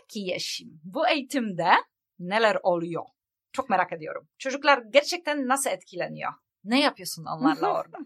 Peki 0.00 0.20
Yeşim, 0.20 0.80
bu 0.84 1.08
eğitimde 1.08 1.70
neler 2.18 2.56
oluyor? 2.62 3.04
Çok 3.52 3.70
merak 3.70 3.92
ediyorum. 3.92 4.28
Çocuklar 4.38 4.82
gerçekten 4.92 5.48
nasıl 5.48 5.70
etkileniyor? 5.70 6.32
Ne 6.64 6.80
yapıyorsun 6.80 7.24
onlarla 7.24 7.72
orada? 7.80 7.98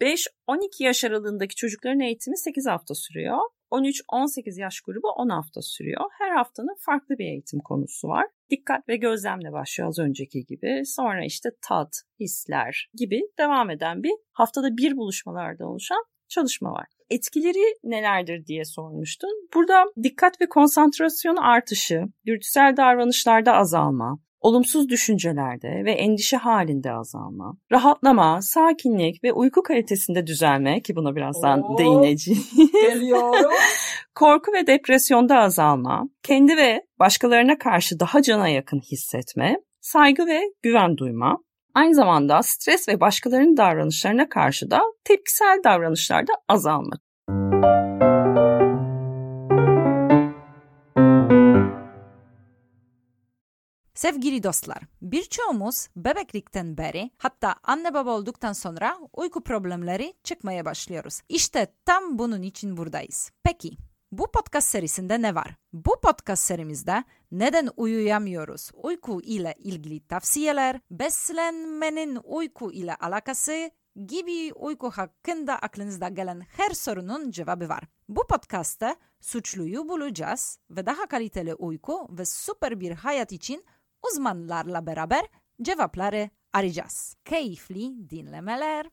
5-12 0.00 0.82
yaş 0.82 1.04
aralığındaki 1.04 1.54
çocukların 1.54 2.00
eğitimi 2.00 2.38
8 2.38 2.66
hafta 2.66 2.94
sürüyor. 2.94 3.38
13-18 3.70 4.60
yaş 4.60 4.80
grubu 4.80 5.08
10 5.08 5.28
hafta 5.28 5.62
sürüyor. 5.62 6.04
Her 6.18 6.30
haftanın 6.30 6.76
farklı 6.80 7.18
bir 7.18 7.24
eğitim 7.24 7.60
konusu 7.60 8.08
var. 8.08 8.26
Dikkat 8.50 8.88
ve 8.88 8.96
gözlemle 8.96 9.52
başlıyor 9.52 9.88
az 9.88 9.98
önceki 9.98 10.44
gibi. 10.44 10.82
Sonra 10.86 11.24
işte 11.24 11.50
tat, 11.62 12.02
hisler 12.20 12.90
gibi 12.94 13.20
devam 13.38 13.70
eden 13.70 14.02
bir 14.02 14.14
haftada 14.32 14.76
bir 14.76 14.96
buluşmalarda 14.96 15.66
oluşan 15.66 16.04
çalışma 16.28 16.72
var. 16.72 16.86
Etkileri 17.10 17.74
nelerdir 17.84 18.46
diye 18.46 18.64
sormuştun. 18.64 19.30
Burada 19.54 19.84
dikkat 20.02 20.40
ve 20.40 20.48
konsantrasyon 20.48 21.36
artışı, 21.36 22.02
dürtüsel 22.26 22.76
davranışlarda 22.76 23.52
azalma, 23.52 24.18
olumsuz 24.40 24.88
düşüncelerde 24.88 25.84
ve 25.84 25.92
endişe 25.92 26.36
halinde 26.36 26.92
azalma, 26.92 27.56
rahatlama, 27.72 28.42
sakinlik 28.42 29.24
ve 29.24 29.32
uyku 29.32 29.62
kalitesinde 29.62 30.26
düzelme 30.26 30.80
ki 30.82 30.96
buna 30.96 31.16
birazdan 31.16 31.62
Oo, 31.62 31.78
değineceğim. 31.78 32.42
Geliyorum. 32.72 33.52
Korku 34.14 34.52
ve 34.52 34.66
depresyonda 34.66 35.38
azalma, 35.38 36.08
kendi 36.22 36.56
ve 36.56 36.82
başkalarına 36.98 37.58
karşı 37.58 38.00
daha 38.00 38.22
cana 38.22 38.48
yakın 38.48 38.80
hissetme, 38.80 39.56
saygı 39.80 40.26
ve 40.26 40.40
güven 40.62 40.96
duyma, 40.96 41.38
aynı 41.78 41.94
zamanda 41.94 42.42
stres 42.42 42.88
ve 42.88 43.00
başkalarının 43.00 43.56
davranışlarına 43.56 44.28
karşı 44.28 44.70
da 44.70 44.82
tepkisel 45.04 45.60
davranışlarda 45.64 46.32
azalma. 46.48 46.96
Sevgili 53.94 54.42
dostlar, 54.42 54.78
birçoğumuz 55.02 55.88
bebeklikten 55.96 56.76
beri 56.76 57.10
hatta 57.18 57.54
anne 57.64 57.94
baba 57.94 58.10
olduktan 58.10 58.52
sonra 58.52 58.98
uyku 59.12 59.44
problemleri 59.44 60.14
çıkmaya 60.24 60.64
başlıyoruz. 60.64 61.20
İşte 61.28 61.66
tam 61.86 62.18
bunun 62.18 62.42
için 62.42 62.76
buradayız. 62.76 63.30
Peki, 63.44 63.70
bu 64.12 64.30
podcast 64.32 64.68
serisinde 64.68 65.22
ne 65.22 65.34
var? 65.34 65.56
Bu 65.72 66.00
podcast 66.00 66.42
serimizde 66.42 67.04
neden 67.32 67.68
uyuyamıyoruz? 67.76 68.70
Uyku 68.74 69.20
ile 69.22 69.54
ilgili 69.58 70.06
tavsiyeler, 70.06 70.80
beslenmenin 70.90 72.18
uyku 72.24 72.72
ile 72.72 72.94
alakası 72.94 73.70
gibi 74.06 74.52
uyku 74.52 74.90
hakkında 74.90 75.58
aklınızda 75.58 76.08
gelen 76.08 76.40
her 76.40 76.70
sorunun 76.70 77.30
cevabı 77.30 77.68
var. 77.68 77.84
Bu 78.08 78.26
podcast'ta 78.26 78.96
suçluyu 79.20 79.88
bulacağız 79.88 80.58
ve 80.70 80.86
daha 80.86 81.06
kaliteli 81.06 81.54
uyku 81.54 82.08
ve 82.10 82.24
süper 82.24 82.80
bir 82.80 82.92
hayat 82.92 83.32
için 83.32 83.64
uzmanlarla 84.02 84.86
beraber 84.86 85.26
cevapları 85.62 86.30
arayacağız. 86.52 87.16
Keyifli 87.24 88.10
dinlemeler. 88.10 88.86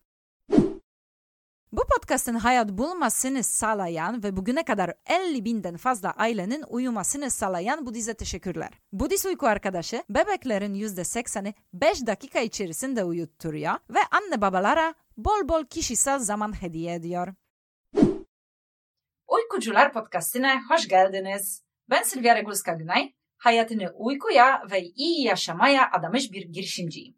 Bu 1.77 1.83
podcastın 1.87 2.35
hayat 2.35 2.69
bulmasını 2.69 3.43
sağlayan 3.43 4.23
ve 4.23 4.37
bugüne 4.37 4.65
kadar 4.65 4.93
50 5.05 5.45
binden 5.45 5.77
fazla 5.77 6.11
ailenin 6.11 6.63
uyumasını 6.67 7.31
sağlayan 7.31 7.85
Budiz'e 7.85 8.13
teşekkürler. 8.13 8.69
Budiz 8.91 9.25
uyku 9.25 9.47
arkadaşı 9.47 10.03
bebeklerin 10.09 10.73
%80'i 10.73 11.53
5 11.73 12.07
dakika 12.07 12.39
içerisinde 12.39 13.03
uyutturuyor 13.03 13.73
ve 13.89 13.99
anne 14.11 14.41
babalara 14.41 14.93
bol 15.17 15.49
bol 15.49 15.65
kişisel 15.65 16.19
zaman 16.19 16.61
hediye 16.61 16.93
ediyor. 16.93 17.33
Uykucular 19.27 19.93
podcastine 19.93 20.61
hoş 20.69 20.87
geldiniz. 20.87 21.63
Ben 21.89 22.03
Silvia 22.03 22.35
Regulska 22.35 22.73
Günay 22.73 23.13
hayatını 23.37 23.91
uykuya 23.97 24.63
ve 24.71 24.81
iyi 24.81 25.25
yaşamaya 25.25 25.91
adamış 25.91 26.31
bir 26.31 26.45
girişimciyim. 26.45 27.15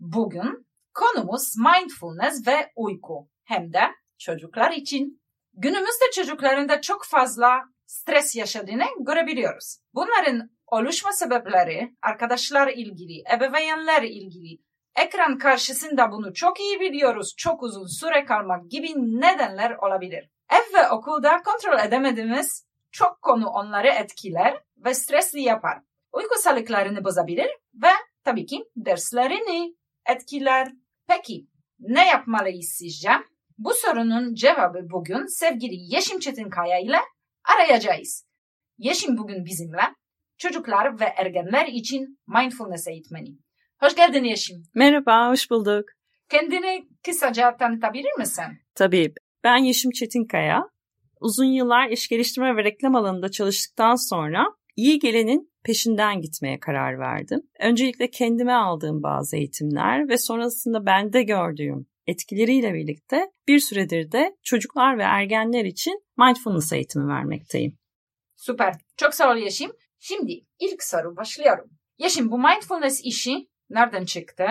Bugün 0.00 0.66
konumuz 0.94 1.54
mindfulness 1.56 2.46
ve 2.46 2.72
uyku 2.76 3.33
hem 3.44 3.72
de 3.72 3.80
çocuklar 4.18 4.70
için. 4.70 5.22
Günümüzde 5.52 6.10
çocuklarında 6.14 6.80
çok 6.80 7.04
fazla 7.04 7.62
stres 7.86 8.36
yaşadığını 8.36 8.84
görebiliyoruz. 9.00 9.78
Bunların 9.94 10.50
oluşma 10.66 11.12
sebepleri 11.12 11.94
arkadaşlar 12.02 12.68
ilgili, 12.68 13.22
ebeveynler 13.36 14.02
ilgili, 14.02 14.58
ekran 14.96 15.38
karşısında 15.38 16.12
bunu 16.12 16.34
çok 16.34 16.60
iyi 16.60 16.80
biliyoruz, 16.80 17.34
çok 17.36 17.62
uzun 17.62 17.86
süre 17.86 18.24
kalmak 18.24 18.70
gibi 18.70 18.88
nedenler 18.96 19.70
olabilir. 19.70 20.30
Ev 20.50 20.78
ve 20.78 20.90
okulda 20.90 21.42
kontrol 21.42 21.78
edemediğimiz 21.86 22.66
çok 22.92 23.22
konu 23.22 23.48
onları 23.48 23.88
etkiler 23.88 24.60
ve 24.76 24.94
stresli 24.94 25.42
yapar. 25.42 25.78
Uyku 26.12 26.38
sağlıklarını 26.38 27.04
bozabilir 27.04 27.48
ve 27.74 27.90
tabii 28.24 28.46
ki 28.46 28.64
derslerini 28.76 29.74
etkiler. 30.08 30.72
Peki 31.06 31.46
ne 31.78 32.08
yapmalıyız 32.08 32.68
sizce? 32.78 33.10
Bu 33.58 33.70
sorunun 33.74 34.34
cevabı 34.34 34.78
bugün 34.90 35.26
sevgili 35.26 35.94
Yeşim 35.94 36.18
Çetinkaya 36.18 36.78
ile 36.78 36.96
arayacağız. 37.54 38.26
Yeşim 38.78 39.16
bugün 39.16 39.44
bizimle 39.44 39.82
çocuklar 40.38 41.00
ve 41.00 41.04
ergenler 41.04 41.66
için 41.66 42.18
mindfulness 42.28 42.88
eğitmeni. 42.88 43.28
Hoş 43.80 43.96
geldin 43.96 44.24
Yeşim. 44.24 44.62
Merhaba, 44.74 45.30
hoş 45.30 45.50
bulduk. 45.50 45.84
Kendini 46.30 46.88
kısaca 47.04 47.56
tanıtabilir 47.56 48.18
misin? 48.18 48.44
Tabii. 48.74 49.14
Ben 49.44 49.56
Yeşim 49.56 49.90
Çetinkaya. 49.90 50.62
Uzun 51.20 51.44
yıllar 51.44 51.88
iş 51.88 52.08
geliştirme 52.08 52.56
ve 52.56 52.64
reklam 52.64 52.94
alanında 52.94 53.30
çalıştıktan 53.30 53.94
sonra 54.08 54.46
iyi 54.76 54.98
gelenin 54.98 55.52
peşinden 55.64 56.20
gitmeye 56.20 56.60
karar 56.60 56.98
verdim. 56.98 57.40
Öncelikle 57.60 58.10
kendime 58.10 58.52
aldığım 58.52 59.02
bazı 59.02 59.36
eğitimler 59.36 60.08
ve 60.08 60.18
sonrasında 60.18 60.86
bende 60.86 61.22
gördüğüm 61.22 61.86
etkileriyle 62.06 62.74
birlikte 62.74 63.30
bir 63.48 63.58
süredir 63.58 64.12
de 64.12 64.36
çocuklar 64.42 64.98
ve 64.98 65.02
ergenler 65.02 65.64
için 65.64 66.02
mindfulness 66.18 66.72
eğitimi 66.72 67.08
vermekteyim. 67.08 67.78
Süper. 68.36 68.74
Çok 68.96 69.14
sağ 69.14 69.32
ol 69.32 69.36
Yeşim. 69.36 69.72
Şimdi 69.98 70.32
ilk 70.60 70.82
soru 70.82 71.16
başlıyorum. 71.16 71.70
Yeşim 71.98 72.30
bu 72.30 72.38
mindfulness 72.38 73.00
işi 73.04 73.48
nereden 73.70 74.04
çıktı? 74.04 74.46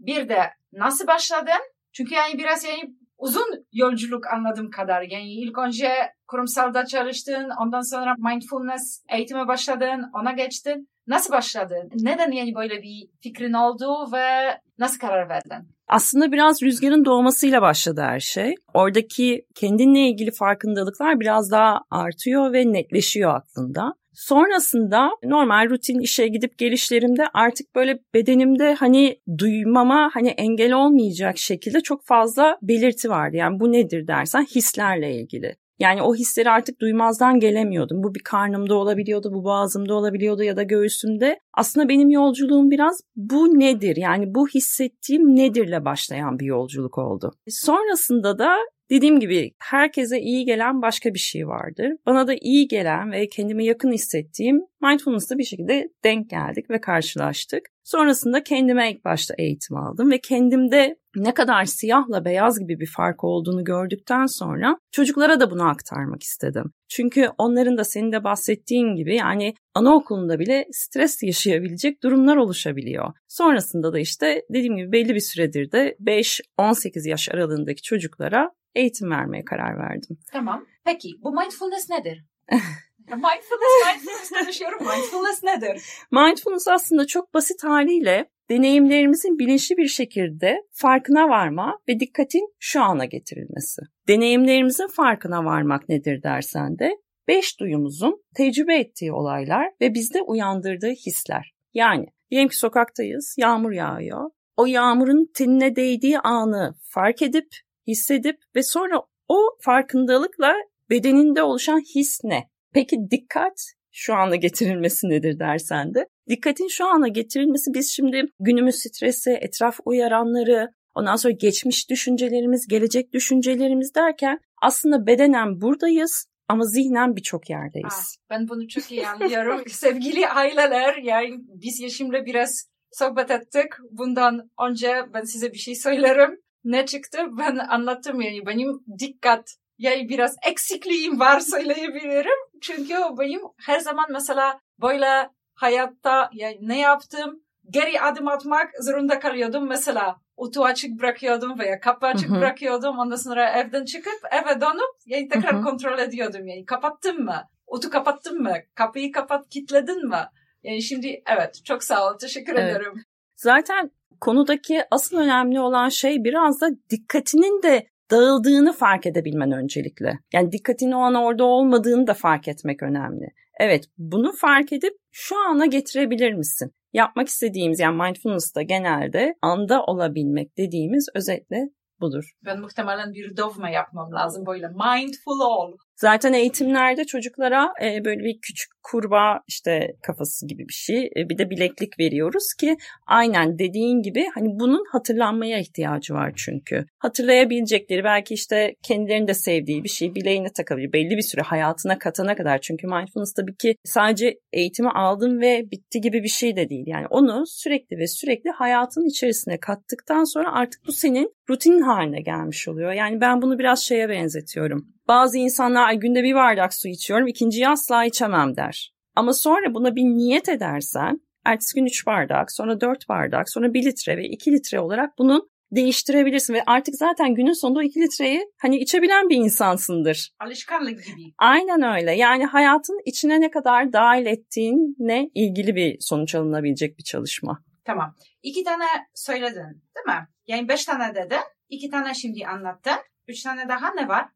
Bir 0.00 0.28
de 0.28 0.50
nasıl 0.72 1.06
başladın? 1.06 1.62
Çünkü 1.92 2.14
yani 2.14 2.38
biraz 2.38 2.64
yani 2.64 2.94
uzun 3.18 3.66
yolculuk 3.72 4.26
anladığım 4.26 4.70
kadar. 4.70 5.02
Yani 5.02 5.32
ilk 5.32 5.58
önce 5.58 5.88
kurumsalda 6.26 6.86
çalıştın, 6.86 7.50
ondan 7.62 7.80
sonra 7.80 8.14
mindfulness 8.18 9.04
eğitime 9.08 9.48
başladın, 9.48 10.10
ona 10.14 10.32
geçtin. 10.32 10.88
Nasıl 11.06 11.32
başladın? 11.32 11.90
Neden 11.94 12.30
yani 12.30 12.54
böyle 12.54 12.82
bir 12.82 13.08
fikrin 13.20 13.52
oldu 13.52 14.12
ve 14.12 14.58
nasıl 14.78 14.98
karar 14.98 15.28
verdin? 15.28 15.73
Aslında 15.88 16.32
biraz 16.32 16.62
rüzgarın 16.62 17.04
doğmasıyla 17.04 17.62
başladı 17.62 18.00
her 18.00 18.20
şey. 18.20 18.54
Oradaki 18.74 19.46
kendinle 19.54 20.00
ilgili 20.08 20.30
farkındalıklar 20.30 21.20
biraz 21.20 21.50
daha 21.50 21.80
artıyor 21.90 22.52
ve 22.52 22.72
netleşiyor 22.72 23.34
aklında. 23.34 23.94
Sonrasında 24.14 25.10
normal 25.24 25.70
rutin 25.70 25.98
işe 25.98 26.28
gidip 26.28 26.58
gelişlerimde 26.58 27.24
artık 27.34 27.74
böyle 27.74 27.98
bedenimde 28.14 28.74
hani 28.74 29.20
duymama 29.38 30.10
hani 30.12 30.28
engel 30.28 30.72
olmayacak 30.72 31.38
şekilde 31.38 31.80
çok 31.80 32.04
fazla 32.06 32.58
belirti 32.62 33.10
vardı. 33.10 33.36
Yani 33.36 33.60
bu 33.60 33.72
nedir 33.72 34.06
dersen 34.06 34.44
hislerle 34.44 35.14
ilgili. 35.14 35.56
Yani 35.78 36.02
o 36.02 36.14
hisleri 36.14 36.50
artık 36.50 36.80
duymazdan 36.80 37.40
gelemiyordum. 37.40 38.02
Bu 38.02 38.14
bir 38.14 38.22
karnımda 38.24 38.74
olabiliyordu, 38.74 39.30
bu 39.32 39.44
boğazımda 39.44 39.94
olabiliyordu 39.94 40.42
ya 40.42 40.56
da 40.56 40.62
göğsümde. 40.62 41.38
Aslında 41.54 41.88
benim 41.88 42.10
yolculuğum 42.10 42.70
biraz 42.70 43.00
bu 43.16 43.58
nedir? 43.58 43.96
Yani 43.96 44.34
bu 44.34 44.48
hissettiğim 44.48 45.36
nedirle 45.36 45.84
başlayan 45.84 46.38
bir 46.38 46.46
yolculuk 46.46 46.98
oldu. 46.98 47.32
Sonrasında 47.48 48.38
da 48.38 48.56
Dediğim 48.90 49.20
gibi 49.20 49.52
herkese 49.58 50.20
iyi 50.20 50.44
gelen 50.44 50.82
başka 50.82 51.14
bir 51.14 51.18
şey 51.18 51.46
vardır. 51.48 51.92
Bana 52.06 52.28
da 52.28 52.34
iyi 52.40 52.68
gelen 52.68 53.12
ve 53.12 53.28
kendime 53.28 53.64
yakın 53.64 53.92
hissettiğim 53.92 54.60
mindfulness'ta 54.82 55.38
bir 55.38 55.44
şekilde 55.44 55.88
denk 56.04 56.30
geldik 56.30 56.70
ve 56.70 56.80
karşılaştık. 56.80 57.60
Sonrasında 57.84 58.42
kendime 58.42 58.92
ilk 58.92 59.04
başta 59.04 59.34
eğitim 59.38 59.76
aldım 59.76 60.10
ve 60.10 60.20
kendimde 60.20 60.96
ne 61.16 61.34
kadar 61.34 61.64
siyahla 61.64 62.24
beyaz 62.24 62.58
gibi 62.58 62.80
bir 62.80 62.90
fark 62.96 63.24
olduğunu 63.24 63.64
gördükten 63.64 64.26
sonra 64.26 64.78
çocuklara 64.92 65.40
da 65.40 65.50
bunu 65.50 65.68
aktarmak 65.68 66.22
istedim. 66.22 66.72
Çünkü 66.88 67.28
onların 67.38 67.78
da 67.78 67.84
senin 67.84 68.12
de 68.12 68.24
bahsettiğin 68.24 68.96
gibi 68.96 69.16
yani 69.16 69.54
anaokulunda 69.74 70.38
bile 70.38 70.66
stres 70.72 71.22
yaşayabilecek 71.22 72.02
durumlar 72.02 72.36
oluşabiliyor. 72.36 73.12
Sonrasında 73.28 73.92
da 73.92 73.98
işte 73.98 74.42
dediğim 74.50 74.76
gibi 74.76 74.92
belli 74.92 75.14
bir 75.14 75.20
süredir 75.20 75.72
de 75.72 75.96
5-18 76.00 77.08
yaş 77.08 77.28
aralığındaki 77.28 77.82
çocuklara 77.82 78.50
eğitim 78.74 79.10
vermeye 79.10 79.44
karar 79.44 79.78
verdim. 79.78 80.18
Tamam. 80.32 80.66
Peki 80.84 81.08
bu 81.22 81.32
mindfulness 81.32 81.90
nedir? 81.90 82.24
mindfulness, 82.98 83.86
mindfulness 83.86 84.30
konuşuyorum. 84.30 84.78
Mindfulness 84.86 85.42
nedir? 85.42 85.82
Mindfulness 86.10 86.68
aslında 86.68 87.06
çok 87.06 87.34
basit 87.34 87.64
haliyle 87.64 88.30
deneyimlerimizin 88.50 89.38
bilinçli 89.38 89.76
bir 89.76 89.88
şekilde 89.88 90.56
farkına 90.72 91.28
varma 91.28 91.78
ve 91.88 92.00
dikkatin 92.00 92.54
şu 92.58 92.82
ana 92.82 93.04
getirilmesi. 93.04 93.82
Deneyimlerimizin 94.08 94.88
farkına 94.88 95.44
varmak 95.44 95.88
nedir 95.88 96.22
dersen 96.22 96.78
de 96.78 96.96
beş 97.28 97.60
duyumuzun 97.60 98.22
tecrübe 98.36 98.78
ettiği 98.78 99.12
olaylar 99.12 99.70
ve 99.80 99.94
bizde 99.94 100.22
uyandırdığı 100.22 100.90
hisler. 100.90 101.54
Yani 101.74 102.06
diyelim 102.30 102.48
ki 102.48 102.56
sokaktayız, 102.56 103.34
yağmur 103.38 103.72
yağıyor. 103.72 104.30
O 104.56 104.66
yağmurun 104.66 105.30
tenine 105.34 105.76
değdiği 105.76 106.18
anı 106.18 106.74
fark 106.82 107.22
edip, 107.22 107.48
hissedip 107.86 108.36
ve 108.56 108.62
sonra 108.62 109.02
o 109.28 109.38
farkındalıkla 109.60 110.54
bedeninde 110.90 111.42
oluşan 111.42 111.80
his 111.94 112.20
ne? 112.24 112.48
Peki 112.72 112.96
dikkat 113.10 113.74
şu 113.92 114.14
ana 114.14 114.36
getirilmesi 114.36 115.08
nedir 115.08 115.38
dersen 115.38 115.94
de. 115.94 116.08
Dikkatin 116.28 116.68
şu 116.68 116.86
ana 116.86 117.08
getirilmesi 117.08 117.70
biz 117.74 117.92
şimdi 117.92 118.22
günümüz 118.40 118.74
stresi, 118.74 119.30
etraf 119.30 119.78
uyaranları, 119.84 120.68
ondan 120.94 121.16
sonra 121.16 121.34
geçmiş 121.40 121.90
düşüncelerimiz, 121.90 122.66
gelecek 122.68 123.12
düşüncelerimiz 123.12 123.94
derken 123.94 124.38
aslında 124.62 125.06
bedenen 125.06 125.60
buradayız 125.60 126.26
ama 126.48 126.64
zihnen 126.64 127.16
birçok 127.16 127.50
yerdeyiz. 127.50 127.94
Ah, 127.94 128.30
ben 128.30 128.48
bunu 128.48 128.68
çok 128.68 128.92
iyi 128.92 129.08
anlıyorum. 129.08 129.62
Sevgili 129.68 130.28
aileler 130.28 130.96
yani 130.96 131.36
biz 131.38 131.80
Yeşim'le 131.80 132.26
biraz 132.26 132.68
sohbet 132.92 133.30
ettik. 133.30 133.66
Bundan 133.90 134.50
önce 134.68 135.02
ben 135.14 135.22
size 135.22 135.52
bir 135.52 135.58
şey 135.58 135.74
söylerim. 135.74 136.40
Ne 136.64 136.86
çıktı? 136.86 137.18
Ben 137.38 137.56
anlattım 137.56 138.20
yani 138.20 138.46
benim 138.46 138.84
dikkat 138.98 139.54
yani 139.78 140.08
biraz 140.08 140.36
eksikliğim 140.50 141.20
var 141.20 141.40
söyleyebilirim. 141.50 142.38
Çünkü 142.62 142.94
benim 143.18 143.40
her 143.66 143.78
zaman 143.78 144.06
mesela 144.12 144.60
böyle 144.80 145.30
hayatta 145.54 146.30
yani 146.32 146.58
ne 146.60 146.80
yaptım? 146.80 147.40
Geri 147.70 148.00
adım 148.00 148.28
atmak 148.28 148.70
zorunda 148.80 149.18
kalıyordum. 149.18 149.68
Mesela 149.68 150.16
otu 150.36 150.64
açık 150.64 151.00
bırakıyordum 151.00 151.58
veya 151.58 151.80
kapı 151.80 152.06
açık 152.06 152.30
Hı-hı. 152.30 152.38
bırakıyordum. 152.40 152.98
Ondan 152.98 153.16
sonra 153.16 153.50
evden 153.50 153.84
çıkıp 153.84 154.20
eve 154.30 154.60
dönüp 154.60 154.94
yani 155.06 155.28
tekrar 155.28 155.54
Hı-hı. 155.54 155.62
kontrol 155.62 155.98
ediyordum. 155.98 156.46
Yani 156.46 156.64
kapattın 156.64 157.24
mı? 157.24 157.48
Otu 157.66 157.90
kapattın 157.90 158.42
mı? 158.42 158.54
Kapıyı 158.74 159.12
kapat, 159.12 159.48
kilitledin 159.48 160.08
mi? 160.08 160.24
Yani 160.62 160.82
şimdi 160.82 161.22
evet 161.26 161.60
çok 161.64 161.84
sağ 161.84 162.10
ol. 162.10 162.18
Teşekkür 162.18 162.54
evet. 162.54 162.76
ederim. 162.76 163.04
Zaten 163.36 163.90
konudaki 164.24 164.82
asıl 164.90 165.16
önemli 165.16 165.60
olan 165.60 165.88
şey 165.88 166.24
biraz 166.24 166.60
da 166.60 166.66
dikkatinin 166.90 167.62
de 167.62 167.86
dağıldığını 168.10 168.72
fark 168.72 169.06
edebilmen 169.06 169.52
öncelikle. 169.52 170.18
Yani 170.32 170.52
dikkatin 170.52 170.92
o 170.92 170.98
an 170.98 171.14
orada 171.14 171.44
olmadığını 171.44 172.06
da 172.06 172.14
fark 172.14 172.48
etmek 172.48 172.82
önemli. 172.82 173.26
Evet 173.60 173.84
bunu 173.98 174.32
fark 174.32 174.72
edip 174.72 174.92
şu 175.12 175.36
ana 175.48 175.66
getirebilir 175.66 176.32
misin? 176.32 176.72
Yapmak 176.92 177.28
istediğimiz 177.28 177.80
yani 177.80 178.02
mindfulness'ta 178.02 178.62
genelde 178.62 179.34
anda 179.42 179.84
olabilmek 179.84 180.58
dediğimiz 180.58 181.08
özetle 181.14 181.68
budur. 182.00 182.24
Ben 182.44 182.60
muhtemelen 182.60 183.12
bir 183.12 183.36
dovma 183.36 183.70
yapmam 183.70 184.12
lazım 184.12 184.46
böyle 184.46 184.68
mindful 184.68 185.40
ol. 185.40 185.76
Zaten 185.96 186.32
eğitimlerde 186.32 187.04
çocuklara 187.04 187.72
e, 187.82 188.04
böyle 188.04 188.24
bir 188.24 188.38
küçük 188.42 188.72
kurbağa 188.82 189.40
işte 189.48 189.96
kafası 190.02 190.46
gibi 190.46 190.68
bir 190.68 190.72
şey 190.72 191.10
e, 191.16 191.28
bir 191.28 191.38
de 191.38 191.50
bileklik 191.50 191.98
veriyoruz 191.98 192.54
ki 192.60 192.76
aynen 193.06 193.58
dediğin 193.58 194.02
gibi 194.02 194.26
hani 194.34 194.48
bunun 194.60 194.84
hatırlanmaya 194.92 195.58
ihtiyacı 195.58 196.14
var 196.14 196.32
çünkü. 196.36 196.84
Hatırlayabilecekleri 196.98 198.04
belki 198.04 198.34
işte 198.34 198.74
kendilerinin 198.82 199.28
de 199.28 199.34
sevdiği 199.34 199.84
bir 199.84 199.88
şey 199.88 200.14
bileğine 200.14 200.52
takabilir 200.52 200.92
belli 200.92 201.16
bir 201.16 201.22
süre 201.22 201.42
hayatına 201.42 201.98
katana 201.98 202.36
kadar 202.36 202.60
çünkü 202.60 202.86
mindfulness 202.86 203.32
tabii 203.32 203.56
ki 203.56 203.76
sadece 203.84 204.38
eğitimi 204.52 204.90
aldım 204.90 205.40
ve 205.40 205.70
bitti 205.70 206.00
gibi 206.00 206.22
bir 206.22 206.28
şey 206.28 206.56
de 206.56 206.68
değil. 206.68 206.84
Yani 206.86 207.06
onu 207.10 207.46
sürekli 207.46 207.98
ve 207.98 208.06
sürekli 208.06 208.50
hayatın 208.50 209.08
içerisine 209.08 209.60
kattıktan 209.60 210.24
sonra 210.24 210.52
artık 210.52 210.80
bu 210.86 210.92
senin 210.92 211.34
rutin 211.50 211.80
haline 211.80 212.20
gelmiş 212.20 212.68
oluyor. 212.68 212.92
Yani 212.92 213.20
ben 213.20 213.42
bunu 213.42 213.58
biraz 213.58 213.82
şeye 213.82 214.08
benzetiyorum 214.08 214.93
bazı 215.08 215.38
insanlar 215.38 215.92
günde 215.92 216.22
bir 216.22 216.34
bardak 216.34 216.74
su 216.74 216.88
içiyorum, 216.88 217.26
ikinciyi 217.26 217.68
asla 217.68 218.04
içemem 218.04 218.56
der. 218.56 218.92
Ama 219.16 219.32
sonra 219.32 219.74
buna 219.74 219.96
bir 219.96 220.02
niyet 220.02 220.48
edersen, 220.48 221.20
ertesi 221.44 221.74
gün 221.74 221.86
3 221.86 222.06
bardak, 222.06 222.52
sonra 222.52 222.80
4 222.80 223.08
bardak, 223.08 223.50
sonra 223.50 223.74
1 223.74 223.84
litre 223.84 224.16
ve 224.16 224.24
2 224.24 224.52
litre 224.52 224.80
olarak 224.80 225.18
bunu 225.18 225.48
değiştirebilirsin 225.70 226.54
ve 226.54 226.62
artık 226.66 226.94
zaten 226.94 227.34
günün 227.34 227.52
sonunda 227.52 227.78
o 227.78 227.82
2 227.82 228.00
litreyi 228.00 228.44
hani 228.58 228.78
içebilen 228.78 229.28
bir 229.28 229.36
insansındır. 229.36 230.30
Alışkanlık 230.40 231.04
gibi. 231.04 231.32
Aynen 231.38 231.82
öyle. 231.82 232.12
Yani 232.12 232.46
hayatın 232.46 233.00
içine 233.04 233.40
ne 233.40 233.50
kadar 233.50 233.92
dahil 233.92 234.26
ettiğinle 234.26 235.30
ilgili 235.34 235.76
bir 235.76 235.96
sonuç 236.00 236.34
alınabilecek 236.34 236.98
bir 236.98 237.04
çalışma. 237.04 237.62
Tamam. 237.84 238.14
İki 238.42 238.64
tane 238.64 238.84
söyledin 239.14 239.82
değil 239.96 240.06
mi? 240.06 240.28
Yani 240.46 240.68
beş 240.68 240.84
tane 240.84 241.14
dedin. 241.14 241.40
iki 241.68 241.90
tane 241.90 242.14
şimdi 242.14 242.46
anlattın. 242.46 242.98
Üç 243.28 243.42
tane 243.42 243.68
daha 243.68 243.94
ne 243.94 244.08
var? 244.08 244.28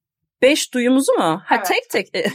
Beş 0.42 0.74
duyumuzu 0.74 1.12
mu? 1.12 1.42
Ha 1.44 1.56
evet. 1.56 1.90
tek 1.90 2.12
tek. 2.12 2.24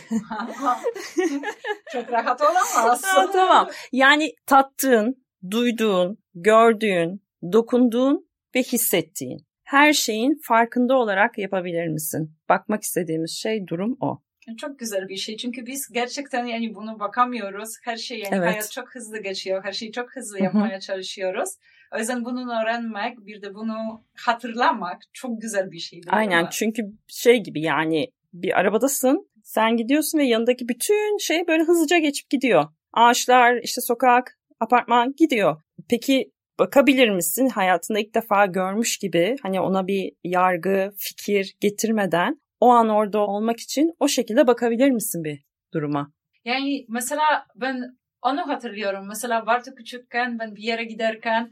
Çok 1.94 2.12
rahat 2.12 2.42
olamaz. 2.42 3.04
ha, 3.04 3.32
tamam. 3.32 3.70
Yani 3.92 4.32
tattığın, 4.46 5.26
duyduğun, 5.52 6.18
gördüğün, 6.36 7.24
dokunduğun 7.52 8.30
ve 8.56 8.64
hissettiğin 8.64 9.46
her 9.64 9.94
şeyin 9.94 10.42
farkında 10.44 10.96
olarak 10.98 11.38
yapabilir 11.38 11.88
misin? 11.88 12.36
Bakmak 12.50 12.84
istediğimiz 12.84 13.32
şey 13.32 13.68
durum 13.68 13.98
o. 14.02 14.20
Çok 14.58 14.80
güzel 14.80 15.10
bir 15.10 15.16
şey 15.16 15.38
çünkü 15.38 15.66
biz 15.66 15.88
gerçekten 15.94 16.46
yani 16.46 16.76
bunu 16.76 17.00
bakamıyoruz. 17.00 17.70
Her 17.84 17.98
şey 17.98 18.20
yani 18.20 18.36
evet. 18.36 18.50
hayat 18.50 18.72
çok 18.72 18.96
hızlı 18.96 19.22
geçiyor. 19.22 19.64
Her 19.64 19.72
şeyi 19.72 19.92
çok 19.92 20.16
hızlı 20.16 20.44
yapmaya 20.44 20.80
çalışıyoruz. 20.80 21.50
O 21.96 21.98
yüzden 21.98 22.26
bunu 22.26 22.62
öğrenmek 22.62 23.18
bir 23.26 23.42
de 23.42 23.54
bunu 23.54 24.04
hatırlamak 24.18 25.02
çok 25.14 25.42
güzel 25.42 25.72
bir 25.72 25.80
şey. 25.80 26.02
Aynen 26.10 26.48
çünkü 26.52 26.84
şey 27.08 27.44
gibi 27.44 27.62
yani 27.62 28.08
bir 28.34 28.60
arabadasın 28.60 29.30
sen 29.44 29.78
gidiyorsun 29.78 30.20
ve 30.20 30.26
yanındaki 30.26 30.68
bütün 30.68 31.18
şey 31.18 31.48
böyle 31.48 31.64
hızlıca 31.64 31.98
geçip 31.98 32.30
gidiyor. 32.30 32.66
Ağaçlar 32.94 33.56
işte 33.64 33.82
sokak 33.82 34.40
apartman 34.60 35.14
gidiyor. 35.18 35.62
Peki 35.90 36.32
bakabilir 36.60 37.10
misin 37.10 37.50
hayatında 37.50 38.00
ilk 38.00 38.16
defa 38.16 38.46
görmüş 38.46 38.98
gibi 38.98 39.36
hani 39.44 39.62
ona 39.62 39.88
bir 39.88 40.12
yargı, 40.24 40.92
fikir 40.98 41.56
getirmeden 41.60 42.42
o 42.60 42.70
an 42.70 42.90
orada 42.90 43.20
olmak 43.20 43.60
için 43.60 43.94
o 44.00 44.08
şekilde 44.08 44.48
bakabilir 44.48 44.92
misin 44.92 45.24
bir 45.24 45.44
duruma? 45.74 46.12
Yani 46.46 46.86
mesela 46.90 47.46
ben 47.56 47.98
onu 48.22 48.48
hatırlıyorum. 48.48 49.08
Mesela 49.08 49.46
vardı 49.46 49.76
küçükken 49.78 50.40
ben 50.40 50.56
bir 50.56 50.64
yere 50.64 50.84
giderken 50.84 51.52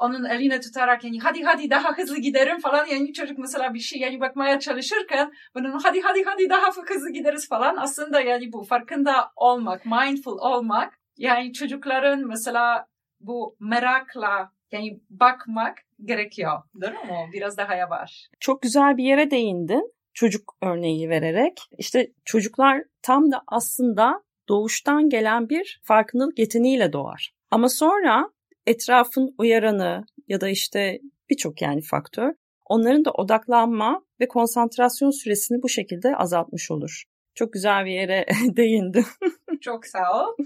onun 0.00 0.24
eline 0.24 0.60
tutarak 0.60 1.04
yani 1.04 1.20
hadi 1.20 1.42
hadi 1.42 1.70
daha 1.70 1.98
hızlı 1.98 2.18
giderim 2.18 2.60
falan 2.60 2.86
yani 2.86 3.12
çocuk 3.12 3.38
mesela 3.38 3.74
bir 3.74 3.78
şey 3.78 4.00
yani 4.00 4.20
bakmaya 4.20 4.58
çalışırken 4.58 5.32
bunun 5.54 5.78
hadi 5.82 6.00
hadi 6.00 6.22
hadi 6.24 6.50
daha 6.50 6.66
hızlı 6.88 7.10
gideriz 7.10 7.48
falan 7.48 7.76
aslında 7.76 8.20
yani 8.20 8.52
bu 8.52 8.62
farkında 8.62 9.32
olmak, 9.36 9.86
mindful 9.86 10.38
olmak 10.38 10.98
yani 11.18 11.52
çocukların 11.52 12.26
mesela 12.26 12.86
bu 13.20 13.56
merakla 13.60 14.52
yani 14.72 15.00
bakmak 15.10 15.78
gerekiyor. 16.04 16.62
Değil 16.74 16.92
mi? 16.92 17.30
Biraz 17.32 17.56
daha 17.56 17.74
yavaş. 17.74 18.30
Çok 18.40 18.62
güzel 18.62 18.96
bir 18.96 19.04
yere 19.04 19.30
değindin 19.30 19.92
çocuk 20.14 20.56
örneği 20.62 21.08
vererek. 21.08 21.60
İşte 21.78 22.12
çocuklar 22.24 22.82
tam 23.02 23.32
da 23.32 23.42
aslında 23.46 24.22
doğuştan 24.48 25.08
gelen 25.08 25.48
bir 25.48 25.80
farkındalık 25.82 26.38
yeteneğiyle 26.38 26.92
doğar. 26.92 27.30
Ama 27.50 27.68
sonra 27.68 28.30
etrafın 28.70 29.34
uyaranı 29.38 30.04
ya 30.28 30.40
da 30.40 30.48
işte 30.48 30.98
birçok 31.30 31.62
yani 31.62 31.82
faktör 31.82 32.32
onların 32.70 33.04
da 33.04 33.10
odaklanma 33.10 34.04
ve 34.20 34.28
konsantrasyon 34.28 35.10
süresini 35.10 35.62
bu 35.62 35.68
şekilde 35.68 36.16
azaltmış 36.16 36.70
olur. 36.70 37.04
Çok 37.34 37.52
güzel 37.52 37.84
bir 37.84 37.90
yere 37.90 38.26
değindim. 38.56 39.04
Çok 39.60 39.86
sağ 39.86 40.24
ol. 40.24 40.36